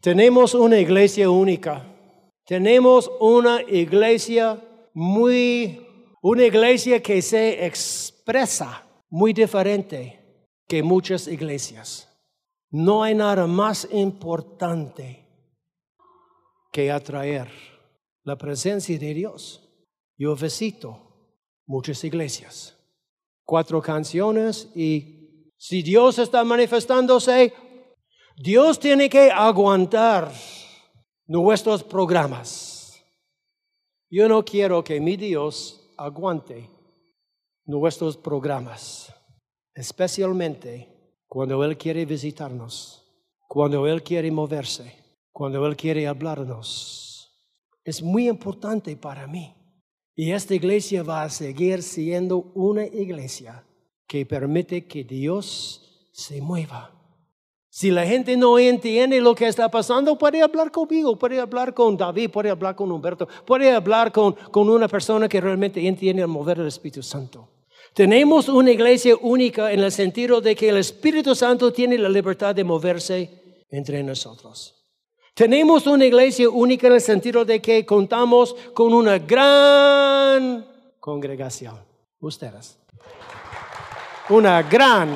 tenemos 0.00 0.54
una 0.54 0.78
iglesia 0.78 1.28
única. 1.28 1.84
Tenemos 2.46 3.10
una 3.20 3.60
iglesia 3.68 4.58
muy, 4.94 5.86
una 6.20 6.44
iglesia 6.44 7.02
que 7.02 7.22
se 7.22 7.64
expresa 7.64 8.86
muy 9.08 9.32
diferente 9.32 10.20
que 10.68 10.82
muchas 10.82 11.26
iglesias. 11.26 12.06
No 12.70 13.02
hay 13.02 13.14
nada 13.14 13.46
más 13.46 13.88
importante 13.90 15.26
que 16.72 16.90
atraer 16.90 17.50
la 18.22 18.36
presencia 18.36 18.98
de 18.98 19.14
Dios. 19.14 19.66
Yo 20.16 20.36
visito 20.36 21.40
muchas 21.66 22.04
iglesias, 22.04 22.76
cuatro 23.44 23.80
canciones 23.80 24.68
y 24.76 25.52
si 25.56 25.82
Dios 25.82 26.18
está 26.18 26.44
manifestándose, 26.44 27.52
Dios 28.36 28.78
tiene 28.78 29.08
que 29.08 29.30
aguantar 29.30 30.30
nuestros 31.26 31.82
programas. 31.82 33.02
Yo 34.08 34.28
no 34.28 34.44
quiero 34.44 34.82
que 34.84 35.00
mi 35.00 35.16
Dios 35.16 35.79
aguante 36.00 36.70
nuestros 37.66 38.16
programas, 38.16 39.14
especialmente 39.74 40.88
cuando 41.28 41.62
Él 41.62 41.76
quiere 41.76 42.06
visitarnos, 42.06 43.06
cuando 43.46 43.86
Él 43.86 44.02
quiere 44.02 44.30
moverse, 44.30 44.94
cuando 45.30 45.66
Él 45.66 45.76
quiere 45.76 46.06
hablarnos. 46.06 47.38
Es 47.84 48.02
muy 48.02 48.28
importante 48.28 48.96
para 48.96 49.26
mí. 49.26 49.54
Y 50.16 50.32
esta 50.32 50.54
iglesia 50.54 51.02
va 51.02 51.22
a 51.22 51.28
seguir 51.28 51.82
siendo 51.82 52.50
una 52.54 52.86
iglesia 52.86 53.62
que 54.06 54.24
permite 54.24 54.86
que 54.86 55.04
Dios 55.04 56.08
se 56.12 56.40
mueva 56.40 56.99
si 57.72 57.92
la 57.92 58.04
gente 58.04 58.36
no 58.36 58.58
entiende 58.58 59.20
lo 59.20 59.32
que 59.32 59.46
está 59.46 59.70
pasando, 59.70 60.18
puede 60.18 60.42
hablar 60.42 60.72
conmigo, 60.72 61.16
puede 61.16 61.38
hablar 61.38 61.72
con 61.72 61.96
David, 61.96 62.30
puede 62.30 62.50
hablar 62.50 62.74
con 62.74 62.90
Humberto, 62.90 63.28
puede 63.46 63.70
hablar 63.70 64.10
con, 64.10 64.32
con 64.50 64.68
una 64.68 64.88
persona 64.88 65.28
que 65.28 65.40
realmente 65.40 65.86
entiende 65.86 66.22
el 66.22 66.28
mover 66.28 66.58
del 66.58 66.66
Espíritu 66.66 67.00
Santo. 67.00 67.48
Tenemos 67.94 68.48
una 68.48 68.72
iglesia 68.72 69.14
única 69.20 69.72
en 69.72 69.80
el 69.80 69.92
sentido 69.92 70.40
de 70.40 70.56
que 70.56 70.68
el 70.68 70.78
Espíritu 70.78 71.36
Santo 71.36 71.72
tiene 71.72 71.96
la 71.96 72.08
libertad 72.08 72.56
de 72.56 72.64
moverse 72.64 73.30
entre 73.70 74.02
nosotros. 74.02 74.74
Tenemos 75.34 75.86
una 75.86 76.04
iglesia 76.04 76.50
única 76.50 76.88
en 76.88 76.94
el 76.94 77.00
sentido 77.00 77.44
de 77.44 77.62
que 77.62 77.86
contamos 77.86 78.54
con 78.74 78.92
una 78.92 79.18
gran 79.18 80.66
congregación. 80.98 81.78
Ustedes. 82.18 82.78
Una 84.28 84.60
gran 84.62 85.08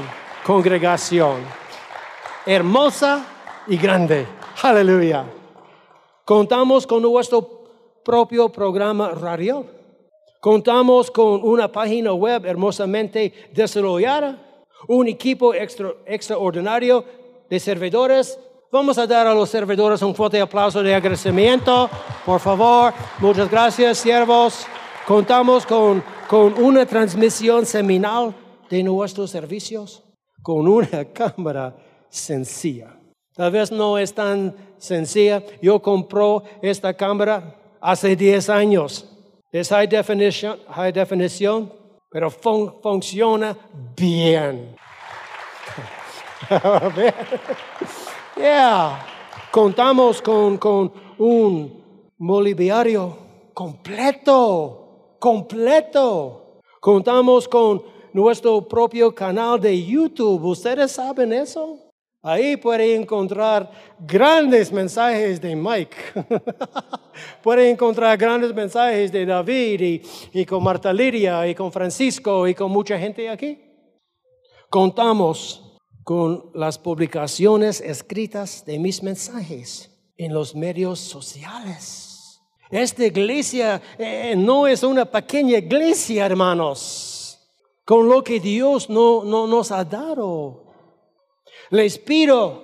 congregación 0.45 1.64
hermosa 2.47 3.25
y 3.67 3.77
grande. 3.77 4.27
Aleluya. 4.63 5.25
Contamos 6.25 6.87
con 6.87 7.03
nuestro 7.03 7.65
propio 8.05 8.49
programa 8.51 9.11
radial. 9.11 9.65
Contamos 10.41 11.11
con 11.11 11.43
una 11.43 11.71
página 11.73 12.13
web 12.13 12.45
hermosamente 12.45 13.33
desarrollada, 13.55 14.39
un 14.89 15.09
equipo 15.09 15.55
extra- 15.55 15.95
extraordinario 16.07 17.05
de 17.49 17.59
servidores. 17.59 18.39
Vamos 18.71 18.99
a 18.99 19.07
dar 19.07 19.27
a 19.27 19.35
los 19.35 19.49
servidores 19.49 20.03
un 20.03 20.15
fuerte 20.15 20.41
aplauso 20.41 20.83
de 20.83 20.95
agradecimiento, 20.95 21.89
por 22.27 22.41
favor. 22.41 22.93
Muchas 23.21 23.51
gracias, 23.51 23.99
siervos. 23.99 24.67
Contamos 25.07 25.65
con, 25.65 26.03
con 26.29 26.53
una 26.63 26.85
transmisión 26.85 27.65
seminal 27.65 28.35
de 28.69 28.83
nuestros 28.83 29.31
servicios, 29.31 30.03
con 30.43 30.67
una 30.69 31.05
cámara 31.13 31.75
sencilla. 32.15 32.95
Tal 33.35 33.51
vez 33.51 33.73
no 33.73 33.99
es 33.99 34.15
tan 34.15 34.55
sencilla. 34.79 35.43
Yo 35.61 35.81
compré 35.83 36.43
esta 36.63 36.95
cámara 36.95 37.57
hace 37.81 38.15
10 38.15 38.49
años. 38.49 39.05
Es 39.51 39.69
high 39.71 39.89
definition, 39.89 40.59
high 40.69 40.93
definición, 40.93 41.73
pero 42.11 42.31
fun- 42.31 42.75
funciona 42.83 43.57
bien. 43.97 44.77
yeah. 48.37 49.05
Contamos 49.51 50.21
con, 50.21 50.59
con 50.59 50.93
un 51.19 52.11
mobiliario 52.19 53.17
completo, 53.53 55.17
completo. 55.19 56.61
Contamos 56.81 57.49
con 57.49 57.83
nuestro 58.13 58.61
propio 58.67 59.15
canal 59.15 59.61
de 59.61 59.85
YouTube. 59.85 60.45
¿Ustedes 60.45 60.93
saben 60.93 61.33
eso? 61.33 61.79
Ahí 62.27 62.57
puede 62.57 62.95
encontrar 62.95 63.71
grandes 63.99 64.73
mensajes 64.73 65.39
de 65.43 65.55
Mike. 65.55 65.95
puede 67.43 67.69
encontrar 67.69 68.17
grandes 68.17 68.55
mensajes 68.55 69.13
de 69.13 69.27
David 69.27 70.01
y, 70.33 70.47
con 70.47 70.63
Marta 70.63 70.91
Lidia 70.91 71.47
y 71.47 71.55
con 71.55 71.71
Francisco 71.71 72.49
y 72.49 72.55
con 72.55 72.71
mucha 72.71 72.99
gente 72.99 73.29
aquí. 73.29 73.61
Contamos 74.71 75.79
con 76.03 76.51
las 76.55 76.79
publicaciones 76.79 77.83
escritas 77.83 78.65
de 78.65 78.79
mis 78.79 79.03
mensajes 79.03 79.91
en 80.17 80.33
los 80.33 80.55
medios 80.55 81.01
sociales. 81.01 82.41
Esta 82.71 83.05
iglesia 83.05 83.83
eh, 83.99 84.35
no 84.35 84.67
es 84.67 84.83
una 84.83 85.05
pequeña 85.05 85.59
iglesia, 85.59 86.25
hermanos, 86.25 87.39
con 87.85 88.09
lo 88.09 88.25
que 88.25 88.41
Dios 88.41 88.89
no, 88.89 89.25
no 89.25 89.47
nos 89.47 89.71
ha 89.71 89.85
dado. 89.85 90.64
Les 91.75 91.99
pido 91.99 92.63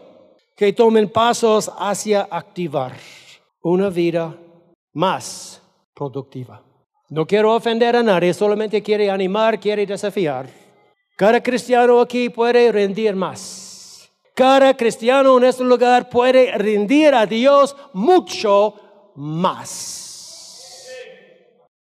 que 0.57 0.73
tomen 0.73 1.09
pasos 1.09 1.69
hacia 1.77 2.29
activar 2.31 2.93
una 3.61 3.91
vida 3.91 4.39
más 4.93 5.61
productiva. 5.93 6.63
No 7.09 7.27
quiero 7.27 7.53
ofender 7.53 7.97
a 7.97 8.05
nadie, 8.05 8.33
solamente 8.33 8.81
quiere 8.81 9.11
animar, 9.11 9.59
quiere 9.59 9.85
desafiar. 9.85 10.49
Cada 11.17 11.43
cristiano 11.43 12.01
aquí 12.01 12.29
puede 12.29 12.71
rendir 12.71 13.17
más. 13.17 14.09
Cada 14.33 14.77
cristiano 14.77 15.39
en 15.39 15.45
este 15.45 15.65
lugar 15.65 16.09
puede 16.09 16.57
rendir 16.57 17.13
a 17.13 17.27
Dios 17.27 17.75
mucho 17.93 18.77
más. 19.17 20.87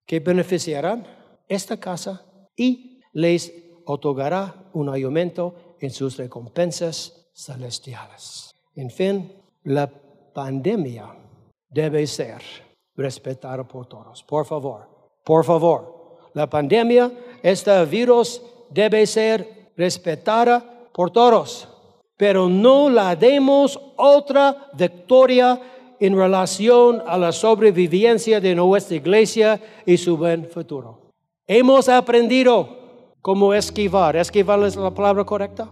Que 0.06 0.22
beneficiarán 0.22 1.06
esta 1.50 1.78
casa 1.78 2.26
y 2.56 3.02
les 3.12 3.52
otorgará 3.84 4.70
un 4.72 4.88
aumento 4.88 5.76
en 5.82 5.92
sus 5.92 6.16
recompensas 6.16 7.17
celestiales. 7.38 8.56
En 8.76 8.90
fin, 8.90 9.32
la 9.64 9.88
pandemia 9.88 11.16
debe 11.70 12.08
ser 12.08 12.42
respetada 12.96 13.64
por 13.64 13.86
todos. 13.86 14.24
Por 14.24 14.46
favor, 14.46 14.88
por 15.24 15.46
favor. 15.46 16.18
La 16.34 16.48
pandemia, 16.50 17.12
este 17.42 17.86
virus 17.86 18.42
debe 18.70 19.06
ser 19.06 19.72
respetada 19.76 20.90
por 20.92 21.12
todos. 21.12 21.68
Pero 22.18 22.50
no 22.50 22.90
la 22.90 23.16
demos 23.16 23.80
otra 23.96 24.70
victoria 24.74 25.62
en 26.00 26.16
relación 26.16 27.04
a 27.06 27.18
la 27.18 27.32
sobrevivencia 27.32 28.40
de 28.40 28.56
nuestra 28.56 28.96
iglesia 28.96 29.62
y 29.86 29.98
su 29.98 30.18
buen 30.18 30.48
futuro. 30.50 31.12
Hemos 31.48 31.90
aprendido 31.90 33.14
cómo 33.22 33.54
esquivar. 33.54 34.16
¿Esquivar 34.16 34.60
es 34.64 34.76
la 34.76 34.92
palabra 34.92 35.24
correcta? 35.24 35.70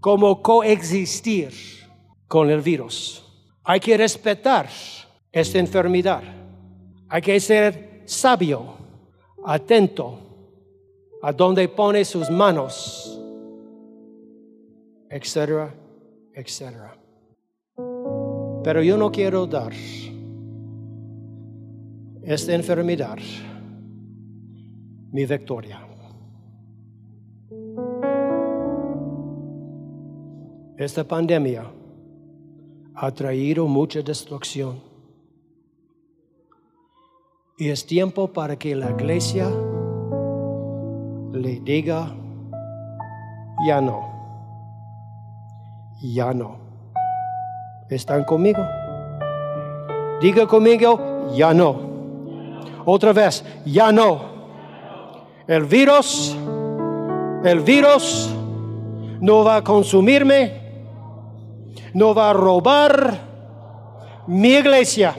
Cómo 0.00 0.42
coexistir 0.42 1.52
con 2.26 2.50
el 2.50 2.60
virus. 2.60 3.24
Hay 3.64 3.80
que 3.80 3.96
respetar 3.96 4.68
esta 5.32 5.58
enfermedad. 5.58 6.22
Hay 7.08 7.22
que 7.22 7.40
ser 7.40 8.02
sabio, 8.04 8.76
atento 9.44 10.18
a 11.22 11.32
dónde 11.32 11.68
pone 11.68 12.04
sus 12.04 12.30
manos, 12.30 13.20
etcétera, 15.10 15.74
etcétera. 16.32 16.96
Pero 18.62 18.82
yo 18.82 18.96
no 18.96 19.10
quiero 19.10 19.46
dar 19.46 19.72
esta 22.22 22.54
enfermedad 22.54 23.18
mi 25.10 25.24
victoria. 25.24 25.87
Esta 30.78 31.02
pandemia 31.02 31.64
ha 32.94 33.10
traído 33.10 33.66
mucha 33.66 34.00
destrucción. 34.00 34.80
Y 37.58 37.68
es 37.70 37.84
tiempo 37.84 38.28
para 38.28 38.56
que 38.56 38.76
la 38.76 38.90
iglesia 38.90 39.50
le 41.32 41.58
diga, 41.64 42.14
ya 43.66 43.80
no, 43.80 44.08
ya 46.00 46.32
no. 46.32 46.58
¿Están 47.90 48.22
conmigo? 48.22 48.64
Diga 50.20 50.46
conmigo, 50.46 51.32
ya 51.34 51.52
no. 51.52 51.74
Otra 52.84 53.12
vez, 53.12 53.44
ya 53.66 53.90
no. 53.90 54.20
El 55.48 55.64
virus, 55.64 56.36
el 57.42 57.58
virus 57.62 58.32
no 59.20 59.42
va 59.42 59.56
a 59.56 59.64
consumirme, 59.64 60.67
no 61.94 62.14
va 62.14 62.30
a 62.30 62.32
robar 62.32 63.18
mi 64.26 64.50
iglesia. 64.50 65.14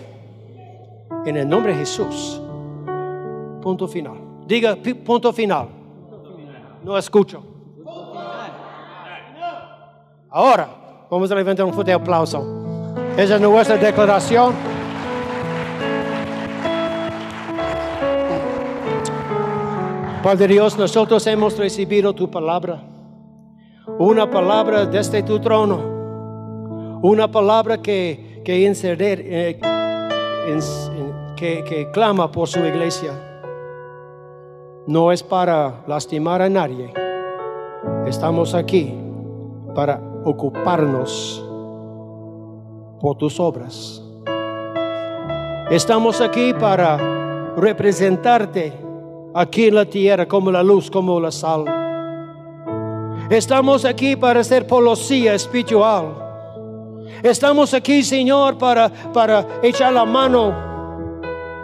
En 1.26 1.36
el 1.36 1.48
nombre 1.48 1.74
de 1.74 1.80
Jesús. 1.80 2.42
Punto 3.62 3.88
final. 3.88 4.18
Diga 4.46 4.78
punto 5.06 5.34
final. 5.34 5.68
No 6.84 6.98
escucho. 6.98 7.44
Ahora, 10.30 10.70
vamos 11.10 11.32
a 11.32 11.36
levantar 11.36 11.66
un 11.66 11.74
fuerte 11.74 11.92
aplauso. 11.92 12.46
Esa 13.18 13.36
es 13.36 13.42
nuestra 13.42 13.78
declaración. 13.78 14.54
Padre 20.24 20.48
Dios, 20.48 20.78
nosotros 20.78 21.26
hemos 21.28 21.58
recibido 21.58 22.14
tu 22.14 22.30
palabra. 22.30 22.84
Una 23.98 24.30
palabra 24.30 24.86
desde 24.86 25.24
tu 25.24 25.40
trono. 25.40 25.99
Una 27.02 27.32
palabra 27.32 27.82
que, 27.82 28.42
eh, 28.46 29.60
que, 31.38 31.64
que 31.64 31.92
clama 31.92 32.30
por 32.30 32.50
su 32.50 32.60
iglesia. 32.60 33.14
No 34.86 35.10
es 35.14 35.24
para 35.24 35.82
lastimar 35.88 36.42
a 36.42 36.50
nadie. 36.50 36.92
Estamos 38.06 38.54
aquí 38.54 38.94
para 39.74 40.02
ocuparnos 40.26 41.42
por 43.00 43.16
tus 43.18 43.40
obras. 43.40 44.04
Estamos 45.72 46.20
aquí 46.20 46.54
para 46.54 46.98
representarte 47.56 48.74
aquí 49.34 49.68
en 49.68 49.76
la 49.76 49.86
tierra 49.86 50.28
como 50.28 50.52
la 50.52 50.64
luz, 50.64 50.92
como 50.92 51.18
la 51.18 51.32
sal. 51.32 51.64
Estamos 53.30 53.86
aquí 53.86 54.18
para 54.18 54.44
ser 54.44 54.68
policía 54.68 55.34
espiritual. 55.34 56.29
Estamos 57.24 57.74
aquí, 57.74 58.04
Señor, 58.04 58.58
para, 58.58 58.90
para 58.90 59.46
echar 59.62 59.94
la 59.94 60.06
mano 60.06 60.54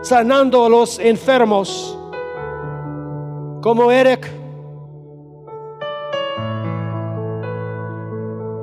sanando 0.02 0.66
a 0.66 0.70
los 0.70 1.00
enfermos. 1.00 1.98
Como 3.62 3.92
Eric. 3.92 4.30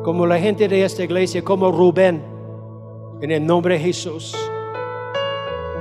Como 0.04 0.26
la 0.26 0.38
gente 0.38 0.68
de 0.68 0.84
esta 0.84 1.02
iglesia, 1.02 1.42
como 1.42 1.72
Rubén. 1.72 2.22
En 3.20 3.30
el 3.30 3.44
nombre 3.44 3.74
de 3.74 3.80
Jesús. 3.80 4.36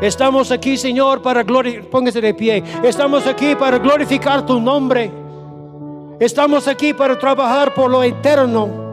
Estamos 0.02 0.52
aquí, 0.52 0.78
Señor, 0.78 1.22
para 1.22 1.44
glorificar. 1.44 1.90
Póngase 1.90 2.22
de 2.22 2.34
pie. 2.34 2.64
Estamos 2.84 3.28
aquí 3.28 3.56
para 3.56 3.78
glorificar 3.78 4.46
tu 4.46 4.60
nombre. 4.60 5.12
Estamos 6.20 6.68
aquí 6.68 6.94
para 6.94 7.18
trabajar 7.20 7.74
por 7.74 7.90
lo 7.90 8.02
eterno. 8.02 8.91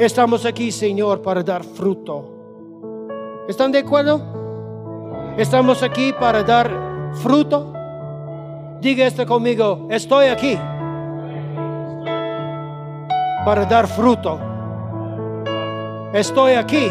Estamos 0.00 0.46
aquí, 0.46 0.72
Señor, 0.72 1.20
para 1.20 1.42
dar 1.42 1.62
fruto. 1.62 3.44
¿Están 3.46 3.70
de 3.70 3.80
acuerdo? 3.80 4.18
Estamos 5.36 5.82
aquí 5.82 6.14
para 6.18 6.42
dar 6.42 6.70
fruto. 7.16 7.70
Diga 8.80 9.06
esto 9.06 9.26
conmigo, 9.26 9.88
estoy 9.90 10.28
aquí 10.28 10.58
para 13.44 13.66
dar 13.66 13.86
fruto. 13.88 14.40
Estoy 16.14 16.52
aquí 16.54 16.90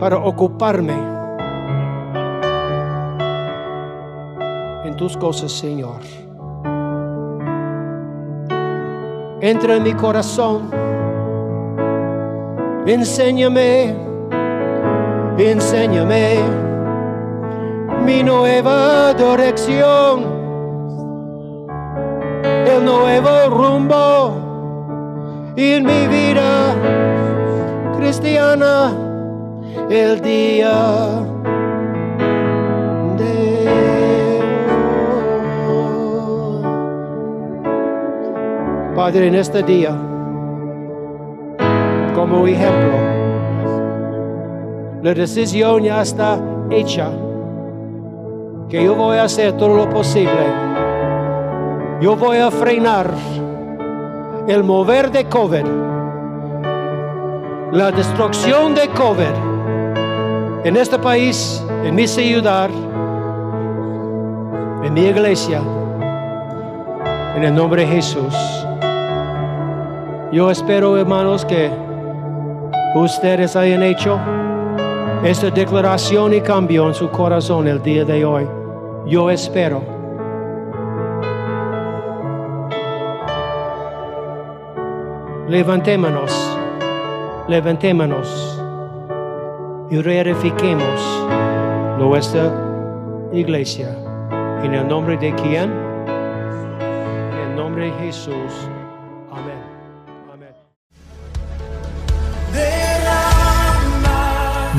para 0.00 0.16
ocuparme 0.16 0.98
en 4.84 4.96
tus 4.96 5.16
cosas, 5.16 5.52
Señor. 5.52 6.29
Entra 9.40 9.76
en 9.76 9.82
mi 9.82 9.94
corazón. 9.94 10.70
Enséñame, 12.86 13.96
enséñame 15.38 16.38
mi 18.04 18.22
nueva 18.22 19.14
dirección, 19.14 20.24
el 22.66 22.84
nuevo 22.84 23.30
rumbo 23.50 24.34
en 25.56 25.84
mi 25.86 26.06
vida 26.06 26.74
cristiana, 27.96 28.92
el 29.88 30.20
día 30.20 31.29
Padre, 39.02 39.28
en 39.28 39.34
este 39.34 39.62
día, 39.62 39.96
como 42.14 42.46
ejemplo, 42.46 42.98
la 45.02 45.14
decisión 45.14 45.82
ya 45.84 46.02
está 46.02 46.38
hecha 46.70 47.10
que 48.68 48.84
yo 48.84 48.94
voy 48.94 49.16
a 49.16 49.22
hacer 49.22 49.56
todo 49.56 49.74
lo 49.74 49.88
posible. 49.88 50.44
Yo 52.02 52.14
voy 52.14 52.36
a 52.36 52.50
frenar 52.50 53.10
el 54.46 54.62
mover 54.64 55.10
de 55.10 55.24
COVID, 55.24 55.64
la 57.72 57.90
destrucción 57.92 58.74
de 58.74 58.86
COVID 58.88 60.66
en 60.66 60.76
este 60.76 60.98
país, 60.98 61.64
en 61.84 61.94
mi 61.94 62.06
ciudad, 62.06 62.68
en 64.84 64.92
mi 64.92 65.06
iglesia, 65.06 65.62
en 67.34 67.44
el 67.44 67.54
nombre 67.54 67.86
de 67.86 67.88
Jesús. 67.88 68.66
Yo 70.32 70.48
espero, 70.48 70.96
hermanos, 70.96 71.44
que 71.44 71.68
ustedes 72.94 73.56
hayan 73.56 73.82
hecho 73.82 74.16
esta 75.24 75.50
declaración 75.50 76.32
y 76.32 76.40
cambio 76.40 76.86
en 76.86 76.94
su 76.94 77.10
corazón 77.10 77.66
el 77.66 77.82
día 77.82 78.04
de 78.04 78.24
hoy. 78.24 78.46
Yo 79.06 79.28
espero. 79.28 79.82
Levantémonos, 85.48 86.58
levantémonos 87.48 88.62
y 89.90 90.00
reedifiquemos 90.00 91.26
nuestra 91.98 92.52
iglesia. 93.32 93.88
En 94.62 94.74
el 94.74 94.86
nombre 94.86 95.16
de 95.16 95.34
quién? 95.34 95.72
En 97.32 97.50
el 97.50 97.56
nombre 97.56 97.86
de 97.86 97.92
Jesús. 97.94 98.70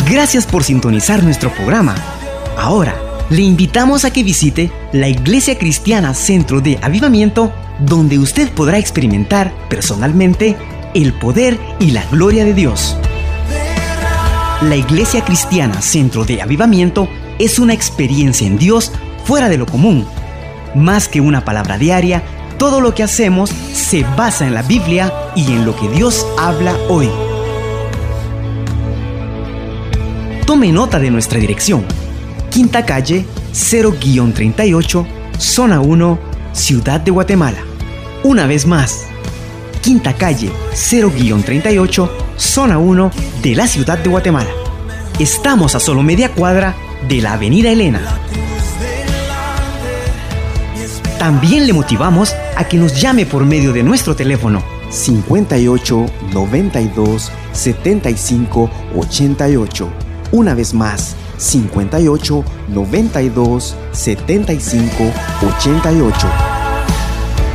Gracias 0.09 0.45
por 0.45 0.63
sintonizar 0.63 1.23
nuestro 1.23 1.53
programa. 1.53 1.95
Ahora, 2.57 2.95
le 3.29 3.41
invitamos 3.41 4.03
a 4.03 4.11
que 4.11 4.23
visite 4.23 4.71
la 4.91 5.07
Iglesia 5.07 5.57
Cristiana 5.57 6.13
Centro 6.13 6.59
de 6.59 6.77
Avivamiento, 6.81 7.53
donde 7.79 8.19
usted 8.19 8.49
podrá 8.51 8.77
experimentar 8.77 9.53
personalmente 9.69 10.57
el 10.93 11.13
poder 11.13 11.57
y 11.79 11.91
la 11.91 12.03
gloria 12.05 12.43
de 12.43 12.53
Dios. 12.53 12.97
La 14.61 14.75
Iglesia 14.75 15.23
Cristiana 15.23 15.81
Centro 15.81 16.25
de 16.25 16.41
Avivamiento 16.41 17.07
es 17.39 17.57
una 17.57 17.73
experiencia 17.73 18.45
en 18.45 18.57
Dios 18.57 18.91
fuera 19.23 19.49
de 19.49 19.57
lo 19.57 19.65
común. 19.65 20.05
Más 20.75 21.07
que 21.07 21.21
una 21.21 21.45
palabra 21.45 21.77
diaria, 21.77 22.21
todo 22.57 22.81
lo 22.81 22.93
que 22.93 23.03
hacemos 23.03 23.49
se 23.49 24.03
basa 24.17 24.45
en 24.45 24.53
la 24.53 24.61
Biblia 24.61 25.11
y 25.35 25.45
en 25.53 25.65
lo 25.65 25.75
que 25.75 25.87
Dios 25.89 26.27
habla 26.37 26.75
hoy. 26.89 27.09
Tome 30.51 30.73
nota 30.73 30.99
de 30.99 31.09
nuestra 31.09 31.39
dirección. 31.39 31.85
Quinta 32.49 32.85
calle 32.85 33.25
0-38, 33.53 35.07
zona 35.37 35.79
1, 35.79 36.19
Ciudad 36.51 36.99
de 36.99 37.09
Guatemala. 37.09 37.59
Una 38.25 38.47
vez 38.47 38.65
más, 38.65 39.05
Quinta 39.79 40.13
calle 40.13 40.51
0-38, 40.73 42.09
zona 42.35 42.79
1 42.79 43.11
de 43.41 43.55
la 43.55 43.65
Ciudad 43.65 43.97
de 43.97 44.09
Guatemala. 44.09 44.49
Estamos 45.19 45.73
a 45.75 45.79
solo 45.79 46.03
media 46.03 46.33
cuadra 46.33 46.75
de 47.07 47.21
la 47.21 47.31
Avenida 47.31 47.71
Elena. 47.71 48.01
También 51.17 51.65
le 51.65 51.71
motivamos 51.71 52.35
a 52.57 52.65
que 52.65 52.75
nos 52.75 52.99
llame 52.99 53.25
por 53.25 53.45
medio 53.45 53.71
de 53.71 53.83
nuestro 53.83 54.17
teléfono 54.17 54.61
58 54.89 56.05
92 56.33 57.31
75 57.53 58.69
88. 58.97 60.00
Una 60.31 60.53
vez 60.53 60.73
más, 60.73 61.15
58 61.37 62.43
92 62.69 63.75
75 63.91 65.11
88. 65.57 66.27